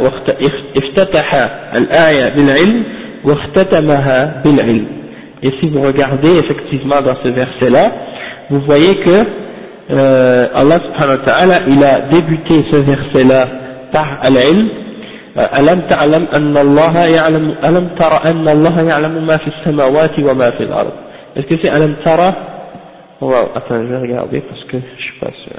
[0.78, 1.34] افتتح
[1.76, 2.84] الآية بالعلم
[3.26, 4.86] واختتمها بالعلم
[5.44, 7.92] et si vous regardez effectivement dans ce verset là
[8.52, 9.26] vous voyez que
[9.91, 13.47] euh, Allah subhanahu wa ta'ala il a débuté ce verset là
[13.93, 14.69] par al-ilm
[15.37, 20.63] ألم تعلم أن الله يعلم ألم ترى أن الله يعلم ما في السماوات وما في
[20.65, 20.93] الأرض
[21.37, 22.35] Est-ce que c'est ألم ترى
[23.21, 25.57] Wow, attends, je vais regarder parce que je suis pas sûr.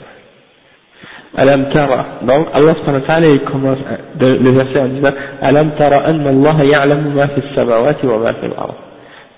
[1.36, 2.06] Alam tara.
[2.22, 3.78] Donc Allah subhanahu wa ta'ala il commence
[4.20, 8.76] le verset en disant tara anna Allah ya'lamu ma fi samawati wa ma fi al-ard.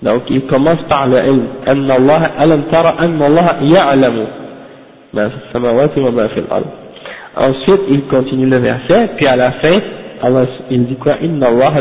[0.02, 1.48] Donc il commence par le ilm.
[1.66, 4.26] Anna Allah alam tara anna Allah ya'lamu
[7.36, 9.80] Ensuite il continue le verset puis à la fin
[10.22, 11.14] Allah il dit quoi?
[11.22, 11.74] Inna Allah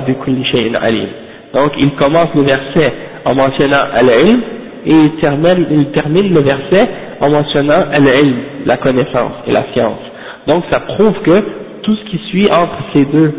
[0.80, 1.08] alim.
[1.54, 2.92] Donc il commence le verset
[3.24, 4.40] en mentionnant al-ilm
[4.86, 6.88] et il termine, le verset
[7.20, 9.98] en mentionnant al-ilm, la connaissance et la science.
[10.46, 11.40] Donc ça prouve que
[11.82, 13.32] tout ce qui suit entre ces deux,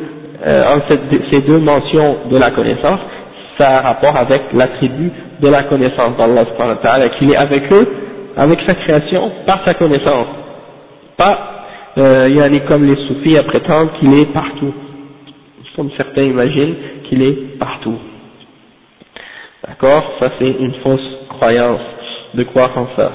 [0.45, 0.79] euh,
[1.31, 2.99] ces deux mentions de la connaissance,
[3.57, 5.11] ça a rapport avec l'attribut
[5.41, 6.45] de la connaissance d'Allah
[7.17, 7.87] qu'il est avec eux,
[8.39, 10.27] avec sa création, par sa connaissance.
[11.17, 11.65] Pas,
[11.97, 14.73] euh, comme les soufis à prétendre qu'il est partout.
[15.75, 17.97] Comme certains imaginent qu'il est partout.
[19.67, 20.03] D'accord?
[20.21, 21.81] Ça c'est une fausse croyance
[22.33, 23.11] de croire en ça.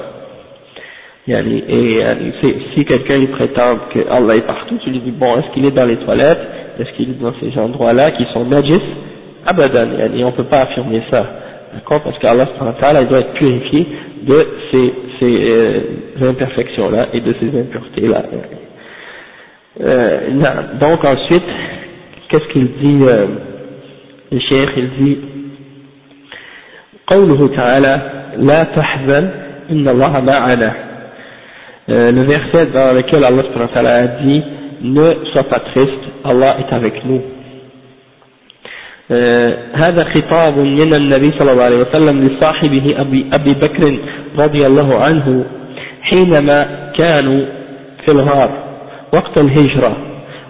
[1.27, 2.03] Et
[2.75, 5.85] si quelqu'un prétend que Allah est partout, tu lui dis bon, est-ce qu'il est dans
[5.87, 6.41] les toilettes?
[6.79, 8.81] Est-ce qu'il est dans ces endroits-là qui sont najis?
[9.47, 11.25] Abadan, et on ne peut pas affirmer ça.
[11.73, 12.01] D'accord?
[12.03, 12.47] Parce qu'Allah
[13.01, 13.87] il doit être purifié
[14.24, 15.80] de ces, ces euh,
[16.30, 18.22] imperfections-là et de ces impuretés-là.
[19.80, 20.18] Euh,
[20.80, 21.44] donc ensuite,
[22.28, 23.26] qu'est-ce qu'il dit euh,
[24.32, 25.18] Le cheikh, il dit
[27.10, 28.00] قوله تعالى
[28.38, 29.30] لا تحزن
[29.70, 30.74] إن الله معنا
[31.88, 33.42] euh, le verset dans lequel Allah
[33.74, 34.42] a dit
[34.82, 37.20] ne sois pas triste, Allah est avec nous.
[39.11, 39.13] Euh,
[39.73, 43.99] هذا خطاب من النبي صلى الله عليه وسلم لصاحبه أبي, أبي بكر
[44.39, 45.45] رضي الله عنه
[46.01, 47.45] حينما كانوا
[48.05, 48.49] في الغار
[49.13, 49.97] وقت الهجرة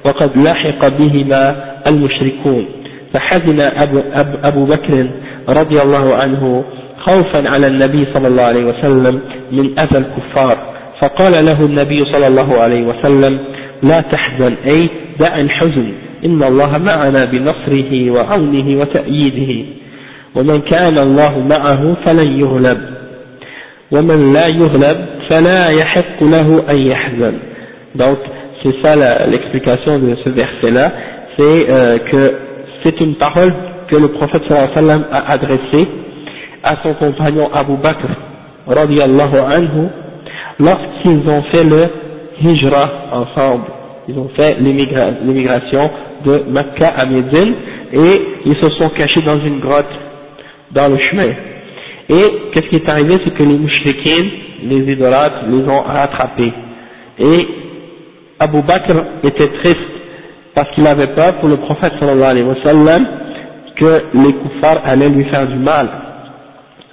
[0.06, 1.56] وقد لحق بهما
[1.88, 2.66] المشركون.
[3.14, 5.08] فحزن أبو, أبو, أبو بكر
[5.50, 6.64] رضي الله عنه
[7.00, 10.58] خوفا على النبي صلى الله عليه وسلم من أذى الكفار.
[11.02, 13.40] فقال له النبي صلى الله عليه وسلم
[13.84, 14.90] لا تحزن أي
[15.20, 15.94] دع الحزن.
[16.25, 19.67] إن الله معنا بنصره وعونه وتأييده
[20.35, 22.79] ومن كان الله معه فلن يغلب
[23.93, 27.35] ومن لا يغلب فلا يحق له أن يحزن
[27.97, 28.19] donc
[28.63, 28.95] c'est ça
[29.27, 30.93] l'explication de ce verset là
[31.37, 32.35] c'est euh, que
[32.85, 33.53] c'est une parole
[33.89, 35.89] que le prophète sallallahu alayhi wa sallam a adressée
[36.63, 38.07] à son compagnon Abu Bakr
[38.69, 39.89] radiallahu anhu
[40.61, 41.89] lorsqu'ils ont fait le
[42.43, 43.65] hijra ensemble.
[44.09, 45.91] Ils ont fait l'immigration
[46.26, 47.54] de Mecca à Médine
[47.94, 49.94] et ils se sont cachés dans une grotte
[50.72, 51.34] dans le chemin.
[52.10, 54.26] Et qu'est-ce qui est arrivé, c'est que les mouchriquins,
[54.64, 56.54] les idolâtres, les ont rattrapés.
[57.20, 57.48] Et
[58.40, 59.80] Abu Bakr était triste
[60.54, 63.06] parce qu'il avait peur pour le prophète sallallahu sallam
[63.76, 65.90] que les kuffars allaient lui faire du mal.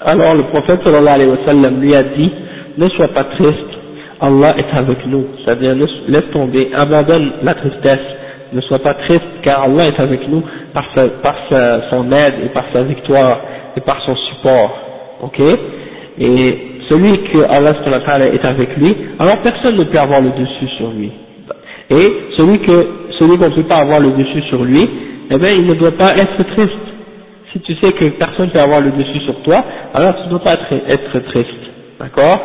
[0.00, 2.32] Alors le prophète sallallahu sallam lui a dit,
[2.78, 3.58] ne sois pas triste,
[4.20, 7.98] Allah est avec nous, c'est-à-dire laisse tomber, abandonne la tristesse,
[8.52, 10.42] ne sois pas triste car Allah est avec nous
[10.72, 13.40] par, sa, par sa, son aide et par sa victoire
[13.76, 14.78] et par son support,
[15.22, 15.40] ok?
[16.18, 17.72] Et celui que Allah
[18.32, 21.10] est avec lui, alors personne ne peut avoir le dessus sur lui.
[21.90, 22.86] Et celui que
[23.18, 24.88] celui qu'on ne peut pas avoir le dessus sur lui,
[25.30, 26.72] eh bien il ne doit pas être triste.
[27.52, 30.30] Si tu sais que personne ne peut avoir le dessus sur toi, alors tu ne
[30.30, 30.56] dois pas
[30.88, 31.48] être, triste.
[32.00, 32.40] D'accord?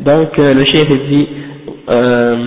[0.00, 1.28] Donc euh, le chef dit
[1.88, 2.44] euh,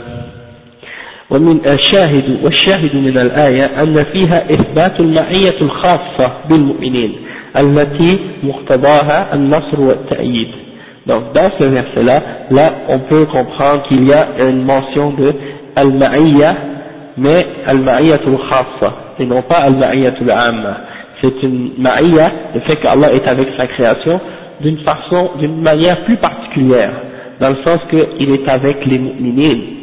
[1.30, 7.12] ومن الشاهد والشاهد من الآية أن فيها إثبات المعية الخاصة بالمؤمنين
[7.56, 10.48] التي مقتضاها النصر والتأييد
[11.06, 15.34] Donc dans ce verset-là, là on peut comprendre qu'il y a une mention de
[15.76, 16.56] al-ma'iyya,
[17.18, 20.76] mais al-ma'iyyatul khassa, et non pas al-ma'iyyatul amma.
[21.20, 24.18] C'est une ma'iyya, le fait qu'Allah est avec sa création,
[24.62, 26.92] d'une façon, d'une manière plus particulière,
[27.38, 29.77] dans le sens qu'il est avec les mu'minines,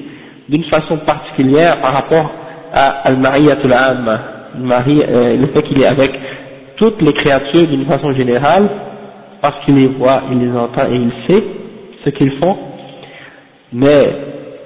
[0.49, 2.31] d'une façon particulière par rapport
[2.73, 4.21] à al-ma'iyyatul amma,
[4.59, 6.13] euh, le fait qu'il est avec
[6.77, 8.69] toutes les créatures d'une façon générale,
[9.41, 11.43] parce qu'il les voit, il les entend et il sait
[12.05, 12.57] ce qu'ils font,
[13.73, 14.09] mais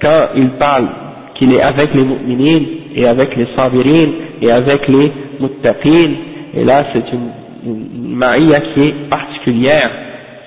[0.01, 0.89] quand il parle
[1.35, 4.13] qu'il est avec les mu'minines et avec les sabirines
[4.43, 6.17] et avec les muttaqines,
[6.55, 7.31] et là c'est une,
[7.65, 9.91] une qui est particulière,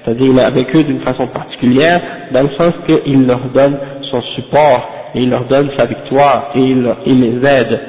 [0.04, 3.78] c'est-à-dire il est avec eux d'une façon particulière, dans le sens qu'il leur donne
[4.12, 7.81] son support, et il leur donne sa victoire, et il, il les aide,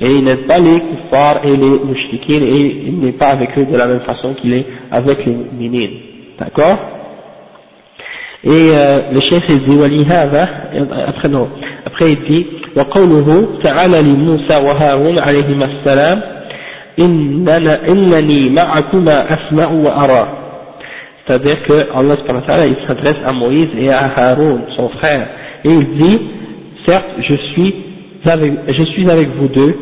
[0.00, 3.64] et il n'aide pas les kuffars et les mushrikines, et il n'est pas avec eux
[3.64, 5.98] de la même façon qu'il est avec les mu'minines.
[6.38, 6.78] D'accord
[8.44, 10.48] Et euh, le chef il dit, ولهذا,
[11.08, 11.48] après non,
[11.84, 12.46] après il dit,
[12.76, 16.20] وقوله تعالى لموسى وهارون عليهما السلام
[16.98, 20.28] إننا إنني معكما أسمع وأرى
[21.28, 22.16] c'est-à-dire que Allah
[22.64, 25.28] il s'adresse à Moïse et à Haroun, son frère,
[25.62, 26.20] et il dit,
[26.85, 27.75] certes, je suis
[28.25, 29.75] avec, je suis avec vous deux,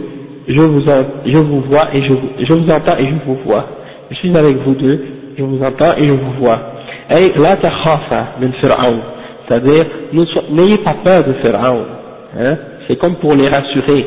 [0.48, 0.82] je vous,
[1.26, 2.14] je vous vois et je,
[2.46, 3.66] je vous entends et je vous vois.
[4.10, 5.06] Je suis avec vous deux,
[5.38, 6.60] je vous entends et je vous vois.
[7.10, 9.00] Et la takhafa min Fir'aun,
[9.48, 9.86] c'est-à-dire,
[10.52, 11.86] n'ayez pas peur de Fir'aun,
[12.40, 14.06] hein, c'est comme pour les rassurer,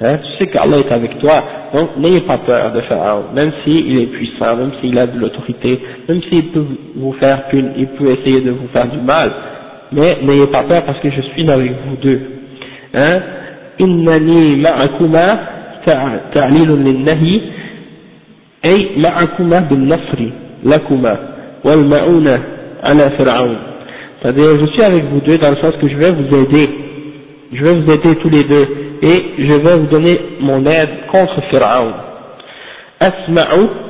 [0.00, 1.42] hein, tu sais qu'Allah est avec toi,
[1.74, 5.80] donc n'ayez pas peur de Pharaon, même s'il est puissant, même s'il a de l'autorité,
[6.08, 6.64] même s'il peut
[6.96, 9.32] vous faire il peut essayer de vous faire du mal,
[9.92, 12.20] mais n'ayez pas peur parce que je suis avec vous deux.
[12.94, 13.22] Hein,
[13.80, 15.38] إنني معكما
[16.34, 17.40] تعليل للنهي
[18.64, 20.30] أي معكما بالنصر
[20.64, 21.18] لكما
[21.64, 22.42] والمعونة
[22.84, 23.56] على فرعون
[24.22, 26.68] c'est-à-dire je suis avec vous deux dans le sens que je vais vous aider
[27.52, 28.66] je vais vous aider tous les deux
[29.02, 31.92] et je vais vous donner mon aide contre Pharaon
[33.02, 33.48] أسمع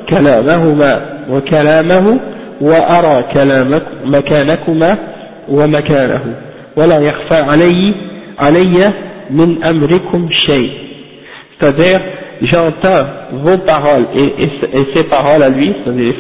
[0.09, 0.92] كلامهما
[1.30, 2.20] وكلامه
[2.61, 4.98] وأرى كلامك مكانكما
[5.48, 6.22] ومكانه
[6.76, 7.94] ولا يخفى علي
[8.39, 8.93] alayya
[9.30, 10.70] min amrikum shay.
[11.59, 12.01] C'est-à-dire,
[12.43, 14.49] j'entends vos paroles et,
[14.95, 16.14] ses paroles à lui, c'est-à-dire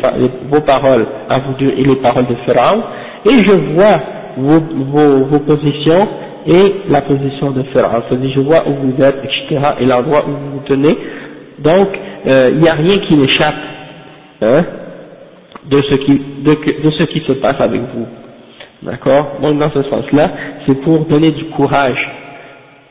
[0.50, 2.82] vos paroles à vous deux et les paroles de Pharaon,
[3.26, 4.00] et je vois
[4.36, 6.08] vos, positions
[6.46, 10.30] et la position de Pharaon, c'est-à-dire je vois où vous êtes, etc., et l'endroit où
[10.30, 10.96] vous vous tenez.
[11.58, 11.88] Donc,
[12.26, 13.54] euh, il n'y a rien qui n'échappe
[14.42, 14.64] hein,
[15.70, 18.06] de ce qui se passe avec vous.
[18.83, 20.31] D'accord Donc, dans ce sens-là,
[20.65, 22.09] c'est pour donner du courage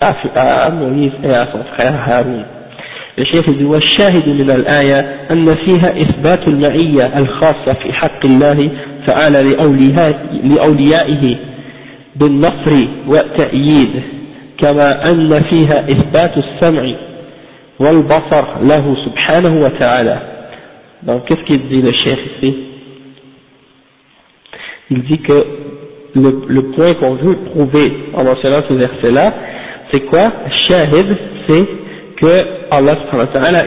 [0.00, 2.44] à موسى et à son frère هارون
[3.18, 5.00] الشيخ يقول والشاهد من الآية
[5.30, 8.70] أن فيها إثبات المعية الخاصة في حق الله
[9.06, 9.42] تعالى
[10.44, 11.36] لأوليائه
[12.16, 14.02] بالنصر والتأييد
[14.58, 16.94] كما أن فيها إثبات السمع
[17.80, 20.18] والبصر له سبحانه وتعالى
[21.06, 22.54] donc qu'est-ce qu'il dit le chef ici
[24.90, 25.46] il dit que
[26.14, 29.32] le, le point qu'on veut prouver en mentionnant ce verset là
[29.90, 30.30] c'est quoi
[30.68, 31.66] Shahid, c'est
[32.20, 32.96] que Allah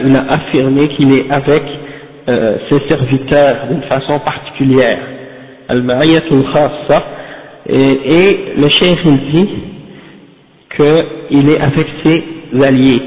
[0.04, 1.62] il a affirmé qu'il est avec
[2.28, 5.00] euh, ses serviteurs d'une façon particulière.
[5.68, 7.04] Al-Ma'iyatul Khassa.
[7.66, 9.48] Et, et le cheikh il dit
[10.76, 12.24] qu'il est avec ses
[12.62, 13.02] alliés.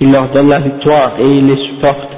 [0.00, 2.10] Il leur donne la victoire et il les supporte.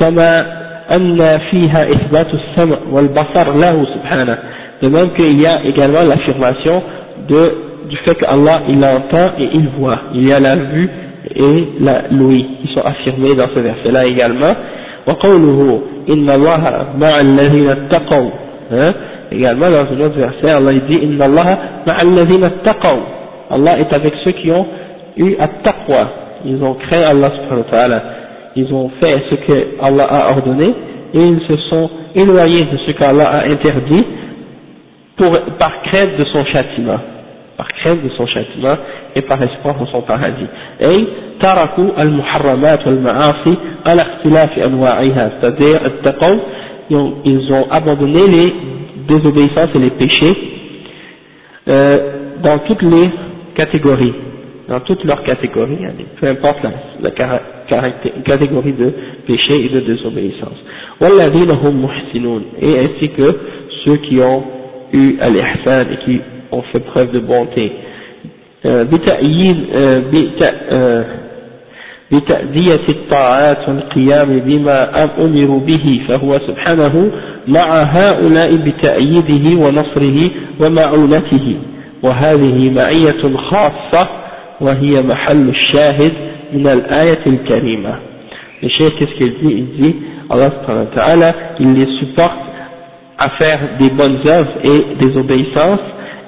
[0.00, 0.46] كما
[0.92, 4.38] أن فيها إثبات السمع والبصر له سبحانه.
[4.82, 6.82] De même qu'il y a également l'affirmation
[7.28, 7.52] de
[7.88, 10.00] du fait qu'Allah il entend et il voit.
[10.14, 10.90] Il y a la vue
[11.34, 14.52] et la l'ouïe qui sont affirmés dans ce verset-là également.
[15.06, 18.30] وقوله إن الله مع الذين اتقوا
[18.72, 18.92] hein?
[19.32, 23.02] également dans un autre verset Allah dit إن الله مع الذين اتقوا
[23.50, 24.66] Allah est avec ceux qui ont
[25.16, 26.08] eu at-taqwa
[26.44, 28.02] ils ont craint Allah subhanahu wa ta'ala
[28.56, 30.74] ils ont fait ce que Allah a ordonné
[31.14, 34.04] et ils se sont éloignés de ce qu'Allah a interdit
[35.57, 36.99] par crainte de son châtiment
[37.61, 38.75] par crainte de son châtiment
[39.15, 40.47] et par espoir de son paradis.
[44.63, 45.79] Anwa'iha, c'est-à-dire
[46.89, 48.55] ils ont abandonné les
[49.07, 50.37] désobéissances et les péchés
[51.67, 51.97] euh,
[52.41, 53.09] dans toutes les
[53.53, 54.13] catégories,
[54.67, 55.77] dans toutes leurs catégories,
[56.19, 56.59] peu importe
[56.99, 58.91] la, catégorie de
[59.27, 60.57] péché et de désobéissance.
[62.61, 63.37] Et ainsi que
[63.85, 64.60] ceux qui ont
[64.93, 66.21] eu al-ihsan et qui
[66.51, 67.71] ont fait preuve de bonté.
[72.11, 77.11] بتأدية الطاعات والقيام بما أمروا به فهو سبحانه
[77.47, 81.55] مع هؤلاء بتأييده ونصره ومعونته
[82.03, 84.09] وهذه معية خاصة
[84.61, 86.13] وهي محل الشاهد
[86.53, 87.95] من الآية الكريمة
[88.63, 89.53] الشيخ qu'est-ce qu'il dit?
[89.57, 89.95] Il dit
[90.29, 91.33] Allah
[91.99, 92.50] supporte
[93.21, 95.79] à faire des bonnes œuvres et des obéissances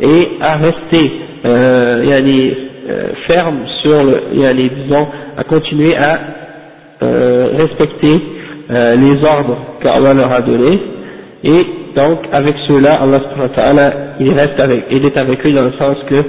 [0.01, 1.11] et à rester
[1.45, 2.57] euh, y aller,
[2.89, 6.19] euh, ferme sur le, y aller, disons, à continuer à
[7.01, 8.21] euh, respecter
[8.69, 10.79] euh, les ordres qu'Allah leur a donnés.
[11.43, 11.65] Et
[11.95, 15.97] donc avec cela Allah subhanahu il reste avec il est avec eux dans le sens
[16.07, 16.23] que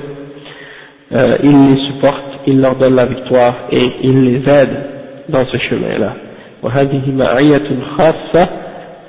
[1.15, 4.77] euh, il les supporte il leur donne la victoire et il les aide
[5.29, 6.17] dans ce chemin là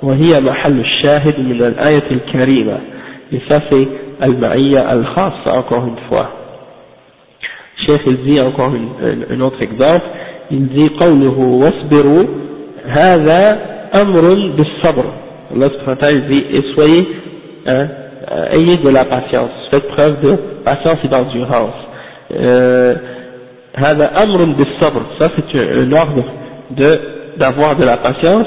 [0.06, 2.78] وهي محل الشاهد من الآية الكريمة
[3.32, 3.86] لسفي
[4.22, 5.98] المعية الخاصة encore une
[7.78, 9.62] الشيخ الزي encore une, une autre
[11.00, 12.24] قوله واصبروا
[12.86, 13.60] هذا
[13.94, 15.04] أمر بالصبر.
[15.52, 17.04] الله سبحانه وتعالى الزي أسوي
[18.52, 19.50] إيه de la patience.
[19.70, 21.80] Faites preuve de patience et d'endurance.
[22.32, 22.96] Euh,
[23.76, 25.02] هذا أمر بالصبر.
[25.18, 26.24] Ça c'est un ordre
[27.38, 28.46] d'avoir de, de la patience.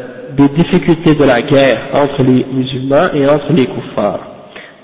[0.36, 4.20] des difficultés de la guerre entre les musulmans et entre les kuffars.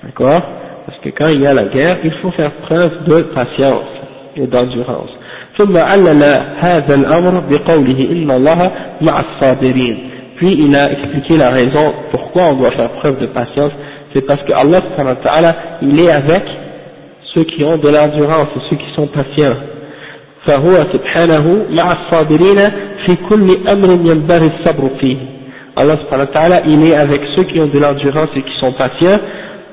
[0.03, 0.43] D'accord
[0.87, 3.91] Parce que quand il y a la guerre, il faut faire preuve de patience
[4.37, 5.11] et d'endurance.
[5.59, 6.23] ثم علل
[6.61, 8.71] هذا الأمر بقوله إن الله
[9.03, 9.97] مع الصابرين
[10.39, 13.73] puis il a expliqué la raison pourquoi on doit faire preuve de patience
[14.15, 16.43] c'est parce que Allah il est avec
[17.35, 19.57] ceux qui ont de l'endurance et ceux qui sont patients
[20.47, 22.59] فهو سبحانه مع الصابرين
[23.07, 25.17] في كل أمر ينبغي الصبر فيه
[25.77, 28.73] Allah subhanahu wa ta'ala il est avec ceux qui ont de l'endurance et qui sont
[28.73, 29.21] patients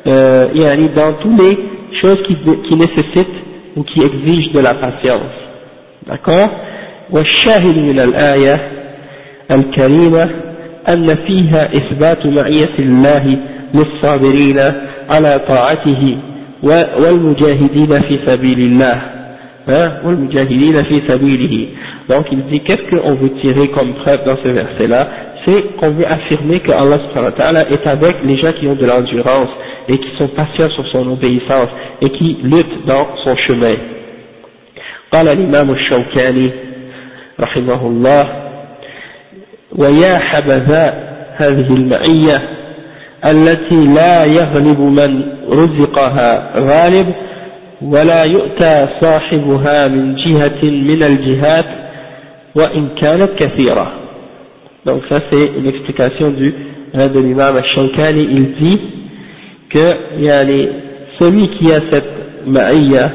[0.07, 1.57] euh, et dans toutes les
[2.01, 2.37] choses qui,
[2.67, 3.39] qui nécessitent
[3.75, 5.35] ou qui exigent de la patience
[6.07, 6.49] d'accord
[7.11, 8.59] والشاهد من الآية
[9.51, 10.29] الكريمة
[10.89, 13.37] أن فيها إثبات معية الله
[13.73, 14.59] للصابرين
[15.09, 16.17] على طاعته
[16.63, 19.01] والمجاهدين في سبيل الله
[20.05, 21.67] والمجاهدين في سبيله
[22.09, 25.07] donc il dit qu'est-ce qu'on veut tirer comme preuve dans ce verset là
[25.45, 29.49] c'est qu'on veut affirmer que Allah est avec les gens qui ont de l'endurance
[29.87, 31.69] et qui sont patients sur son obéissance
[32.01, 33.75] et qui luttent dans son chemin.
[35.11, 36.51] قال الإمام الشوكاني
[37.39, 38.25] رحمه الله
[39.77, 40.93] ويا حبذا
[41.35, 42.41] هذه المعية
[43.25, 47.13] التي لا يغلب من رزقها غالب
[47.81, 51.65] ولا يؤتى صاحبها من جهة من الجهات
[52.55, 53.91] وإن كانت كثيرة
[54.86, 56.52] donc ça c'est une explication du,
[56.94, 58.80] de l'imam al-Shankani, il dit
[59.70, 60.68] que yani,
[61.18, 62.08] celui qui a cette
[62.46, 63.12] ma'iyya,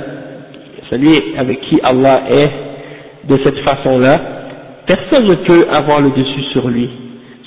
[0.90, 2.50] celui avec qui Allah est
[3.30, 4.20] de cette façon-là,
[4.88, 6.90] personne ne peut avoir le dessus sur lui.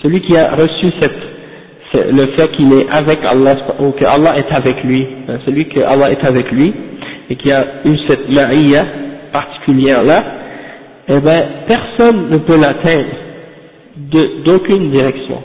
[0.02, 4.52] Celui qui a reçu cette, le fait qu'il est avec Allah, ou que Allah est
[4.52, 6.72] avec lui, hein, celui que Allah est avec lui,
[7.28, 8.84] et qui a eu cette ma'iyya
[9.32, 10.24] particulière-là,
[11.08, 13.21] eh bien, personne ne peut l'atteindre
[14.45, 15.41] d'aucune direction,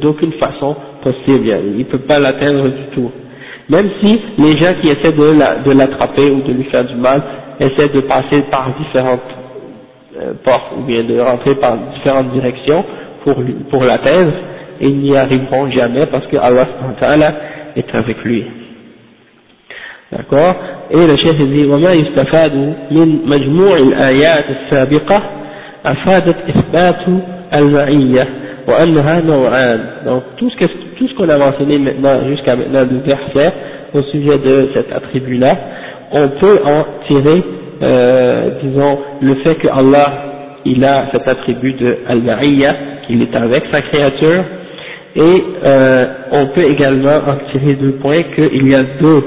[0.00, 3.10] d'aucune façon possible, il ne peut pas l'atteindre du tout.
[3.68, 7.22] Même si les gens qui essaient de l'attraper ou de lui faire du mal
[7.60, 9.20] essaient de passer par différentes
[10.20, 12.84] euh, portes ou bien de rentrer par différentes directions
[13.24, 13.36] pour,
[13.70, 14.32] pour l'atteindre,
[14.80, 17.34] ils n'y arriveront jamais parce que Allah
[17.76, 18.44] est avec lui.
[20.12, 20.54] D'accord
[20.90, 22.54] Et le chef dit وما يستفاد
[22.90, 25.22] من مجموع الآيات السابقة
[25.86, 27.04] أفادت إثبات
[27.54, 28.26] المعية
[28.68, 30.64] وأنها نوعان donc tout ce que
[30.98, 33.52] tout ce qu'on a mentionné maintenant jusqu'à maintenant du verset
[33.92, 35.56] au sujet de cet attribut là
[36.12, 37.42] on peut en tirer
[37.82, 40.08] euh, disons le fait que Allah
[40.64, 42.72] il a cet attribut de al-ma'iyya
[43.06, 44.44] qu'il est avec sa créature
[45.16, 49.22] et euh, on peut également en tirer deux points qu'il y a deux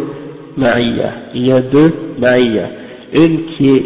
[0.57, 2.65] ma'iyya il y a deux ma'iyya
[3.13, 3.85] une qui est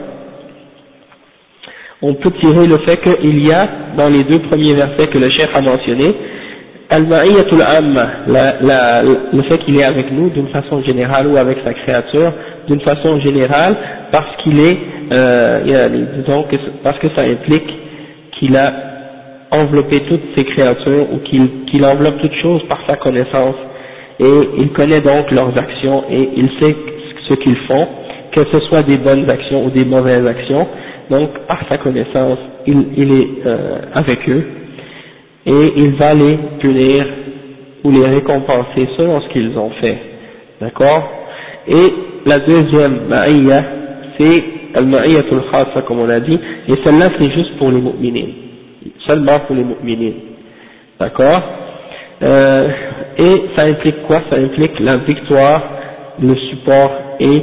[2.01, 5.29] on peut tirer le fait qu'il y a dans les deux premiers versets que le
[5.29, 6.15] chef a mentionné
[6.89, 7.59] al-ma'iyatul
[8.27, 12.33] le fait qu'il est avec nous d'une façon générale ou avec sa créature
[12.67, 13.75] d'une façon générale
[14.11, 14.77] parce qu'il est
[15.13, 15.59] euh,
[16.49, 17.69] que parce que ça implique
[18.37, 18.73] qu'il a
[19.51, 23.55] enveloppé toutes ses créatures ou qu'il enveloppe toutes choses par sa connaissance.
[24.19, 26.75] Et il connaît donc leurs actions et il sait
[27.27, 27.87] ce qu'ils font,
[28.33, 30.67] que ce soit des bonnes actions ou des mauvaises actions,
[31.11, 34.43] donc par sa connaissance il, il est euh, avec eux
[35.45, 37.05] et il va les punir
[37.83, 39.97] ou les récompenser selon ce qu'ils ont fait,
[40.61, 41.09] d'accord?
[41.67, 41.93] Et
[42.27, 43.63] la deuxième ma'iyya,
[44.17, 44.43] c'est
[44.75, 48.27] al-ma'iyyatul khassa comme on a dit, et celle-là c'est juste pour les mu'minin,
[49.07, 50.13] seulement pour les mu'minin,
[50.99, 51.41] d'accord?
[52.23, 52.69] Euh,
[53.17, 54.21] Et ça implique quoi?
[54.31, 55.63] Ça implique la victoire,
[56.21, 57.41] le support et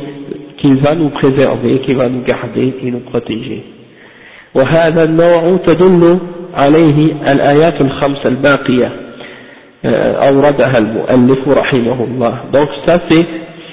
[0.58, 3.62] qu'il va nous préserver, qu'il va nous garder et nous protéger.
[4.54, 6.18] وهذا النوع تدل
[6.54, 8.92] عليه الآيات الخمس الباقية
[10.28, 13.26] أوردها المؤلف رحمه الله donc ça c'est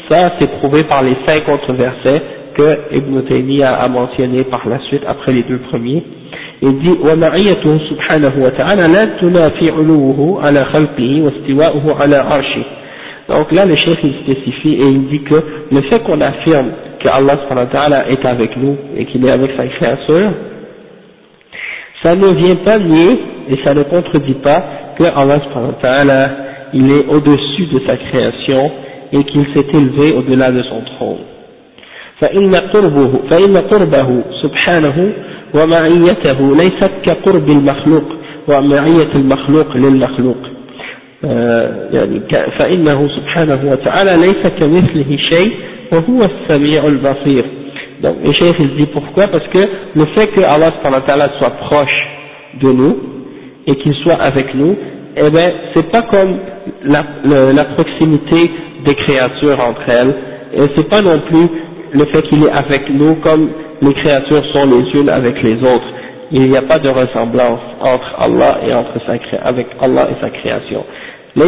[0.09, 2.21] ça c'est prouvé par les cinq autres versets
[2.53, 6.03] que Ibn Taymiyyah a mentionné par la suite après les deux premiers
[6.61, 12.63] il dit ومعيته سبحانه وتعالى لا تنافي علوه على خلقه واستواؤه على عرشه
[13.28, 15.36] donc là le chef il spécifie et il dit que
[15.70, 16.70] le fait qu'on affirme
[17.00, 20.30] que Allah est avec nous et qu'il est avec sa créature
[22.02, 23.18] ça ne vient pas nier
[23.50, 24.62] et ça ne contredit pas
[24.98, 26.30] que Allah
[26.72, 28.70] il est au-dessus de sa création
[29.12, 31.18] et qu'il s'est élevé au-delà de son trône.
[32.20, 35.12] فإن قربه, فإن قربه سبحانه
[35.54, 38.04] ومعيته ليست كقرب المخلوق
[38.48, 40.36] ومعية المخلوق للمخلوق
[41.92, 42.20] يعني
[42.58, 45.52] فإنه سبحانه وتعالى ليس كمثله شيء
[45.92, 47.44] وهو السميع البصير
[48.02, 49.58] Donc, le chef il dit pourquoi Parce que
[49.94, 50.72] le fait que Allah
[51.38, 52.06] soit proche
[52.62, 52.96] de nous
[53.66, 54.74] et qu'il soit avec nous,
[55.16, 56.38] eh bien, c'est pas comme
[56.84, 57.04] la,
[57.52, 58.50] la, proximité
[58.86, 60.14] des créatures entre elles,
[60.54, 61.46] et c'est pas non plus
[61.92, 63.50] le fait qu'il est avec nous comme
[63.82, 65.88] les créatures sont les unes avec les autres.
[66.32, 69.12] Il n'y a pas de ressemblance entre Allah et entre sa
[69.46, 70.84] avec Allah et sa création.
[71.36, 71.42] Il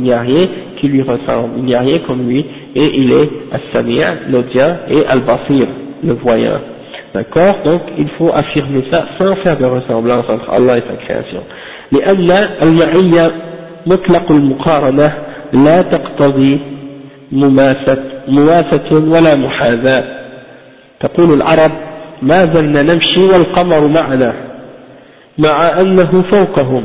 [0.00, 0.46] n'y a rien
[0.80, 2.44] qui lui ressemble, il n'y a rien comme lui,
[2.74, 5.66] et il est As-Sami' l'audient, et Al-Basir,
[6.04, 6.60] le voyant.
[7.14, 11.42] D'accord Donc il faut affirmer ça sans faire de ressemblance entre Allah et sa création.
[11.92, 12.30] لأن
[12.62, 13.32] المعية
[13.86, 15.12] مطلق المقارنة
[15.52, 16.60] لا تقتضي
[17.32, 17.98] مماسة
[18.28, 20.04] مواسة ولا محاذاة
[21.00, 21.70] تقول العرب
[22.22, 24.34] ما زلنا نمشي والقمر معنا
[25.38, 26.84] مع أنه فوقهم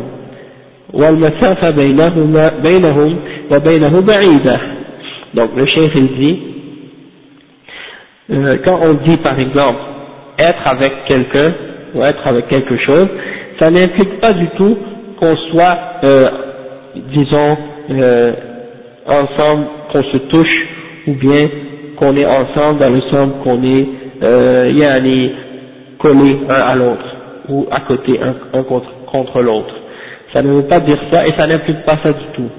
[0.94, 3.20] والمسافة بينهما بينهم
[3.52, 4.60] وبينه بعيدة
[5.36, 6.40] donc le chef il dit
[8.32, 9.80] euh, quand on dit par exemple
[10.40, 11.52] être avec quelqu'un
[11.94, 13.08] ou être avec quelque chose
[13.60, 14.78] ça n'implique pas du tout
[15.20, 16.26] qu'on soit euh,
[17.14, 17.58] disons
[17.92, 18.32] euh,
[19.06, 20.58] ensemble qu'on se touche
[21.08, 21.48] ou bien
[21.98, 23.88] qu'on est ensemble dans le sens qu'on est
[24.23, 25.33] euh, yani,
[25.99, 27.17] collé un à l'autre
[27.49, 29.75] ou à côté un, contre, contre l'autre
[30.33, 32.51] ça ne veut pas dire ça et ça n'implique pas ça du tout.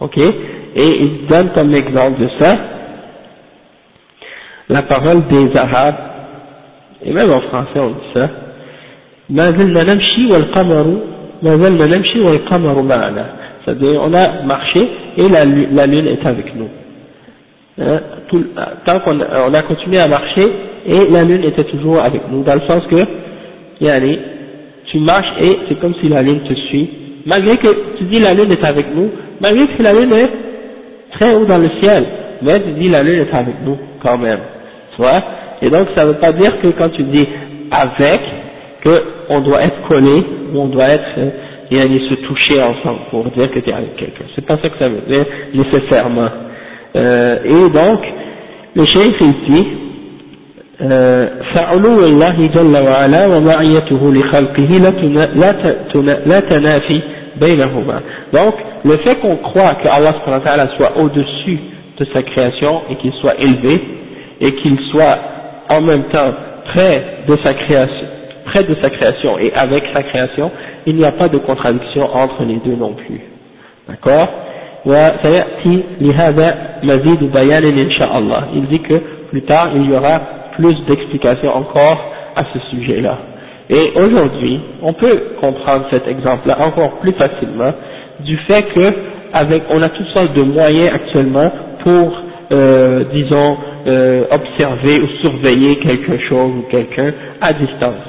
[0.00, 0.18] Ok?
[0.18, 0.32] Et
[0.76, 2.56] il donne comme exemple de ça
[4.68, 5.94] la parole des Arabes,
[7.04, 8.30] et même en français on dit ça,
[13.64, 14.88] c'est-à-dire on a marché
[15.18, 15.44] et la,
[15.86, 16.68] lune est avec nous.
[17.78, 18.00] Hein,
[18.84, 20.50] tant qu'on on a continué à marcher
[20.86, 23.04] et la lune était toujours avec nous, dans le sens que,
[23.80, 24.18] yani,
[24.86, 26.90] tu marches et c'est comme si la lune te suit
[27.26, 29.10] malgré que tu dis la lune est avec nous,
[29.40, 30.30] malgré que la lune est
[31.12, 32.04] très haut dans le ciel,
[32.42, 34.40] mais tu dis la lune est avec nous quand même,
[34.94, 35.22] tu vois?
[35.62, 37.26] Et donc ça ne veut pas dire que quand tu dis
[37.70, 38.20] avec,
[38.84, 40.22] qu'on doit être collé,
[40.52, 41.30] ou on doit être, euh,
[41.72, 44.26] aller se toucher ensemble pour dire que tu es avec quelqu'un.
[44.36, 45.24] C'est pas ça que ça veut dire
[45.54, 46.28] nécessairement.
[46.94, 48.00] Euh, et donc,
[48.76, 49.66] le chef ici,
[51.53, 54.71] فعلو الله جل وعلا ومعيته لخلقه
[56.25, 57.01] لا تنافي
[58.33, 60.13] donc, le fait qu'on croit que Allah
[60.77, 61.59] soit au-dessus
[61.97, 63.81] de sa création et qu'il soit élevé
[64.41, 65.17] et qu'il soit
[65.69, 66.33] en même temps
[66.65, 68.07] près de sa création,
[68.45, 70.49] près de sa création et avec sa création,
[70.85, 73.21] il n'y a pas de contradiction entre les deux non plus.
[73.87, 74.27] D'accord
[74.85, 74.91] Il
[78.67, 78.95] dit que
[79.29, 80.21] plus tard il y aura
[80.56, 83.18] plus d'explications encore à ce sujet-là.
[83.70, 87.72] Et aujourd'hui, on peut comprendre cet exemple-là encore plus facilement
[88.24, 88.92] du fait que
[89.32, 91.50] avec, on a toutes sortes de moyens actuellement
[91.82, 98.06] pour, euh, disons, euh, observer ou surveiller quelque chose ou quelqu'un à distance.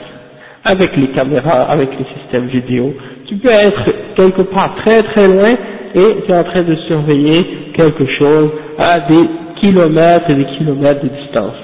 [0.63, 2.93] Avec les caméras, avec les systèmes vidéo,
[3.27, 3.83] tu peux être
[4.15, 5.55] quelque part très très loin
[5.95, 9.25] et tu es en train de surveiller quelque chose à des
[9.61, 11.55] kilomètres et des kilomètres de distance.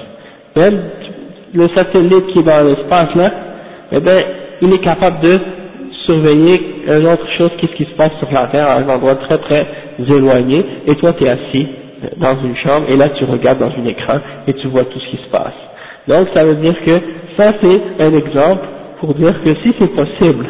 [0.56, 0.82] Même
[1.54, 3.30] le satellite qui est dans l'espace là,
[3.92, 4.20] eh bien,
[4.60, 5.38] il est capable de
[6.06, 9.38] surveiller une autre chose, qu'est-ce qui se passe sur la Terre à un endroit très
[9.38, 9.66] très
[9.98, 11.66] éloigné, et toi tu es assis
[12.16, 15.10] dans une chambre, et là tu regardes dans un écran, et tu vois tout ce
[15.10, 15.54] qui se passe.
[16.08, 16.92] Donc ça veut dire que
[17.36, 18.66] ça c'est un exemple
[19.00, 20.46] pour dire que si c'est possible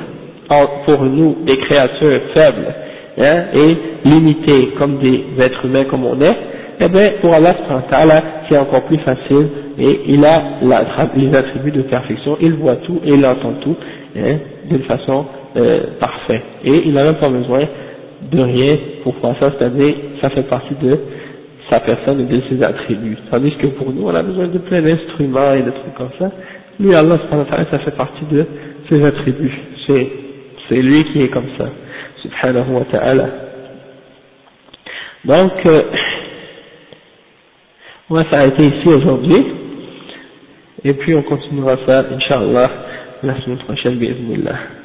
[0.87, 2.75] pour nous, des créatures faibles,
[3.19, 6.37] hein, et limitées comme des êtres humains comme on est,
[6.81, 7.55] eh bien pour Allah
[8.49, 9.49] c'est encore plus facile
[9.79, 10.43] et il a
[11.17, 13.77] les attributs de perfection, il voit tout et il entend tout
[14.17, 14.37] hein,
[14.69, 16.43] d'une façon euh, parfaite.
[16.65, 17.61] Et il n'a même pas besoin
[18.31, 20.99] de rien pour faire ça, c'est-à-dire ça fait partie de
[21.71, 23.17] sa personne et de ses attributs.
[23.31, 26.31] Tandis que pour nous, on a besoin de plein d'instruments et de trucs comme ça.
[26.79, 27.19] Lui, Allah,
[27.71, 28.47] ça fait partie de
[28.89, 29.53] ses attributs.
[29.87, 31.67] C'est lui qui est comme ça.
[32.23, 33.29] Subhanahu wa ta'ala.
[35.25, 35.83] Donc, euh,
[38.11, 39.62] on va s'arrêter ici aujourd'hui.
[40.85, 42.71] Et puis on continuera ça, Inch'Allah,
[43.23, 44.82] la semaine prochaine, bismillah.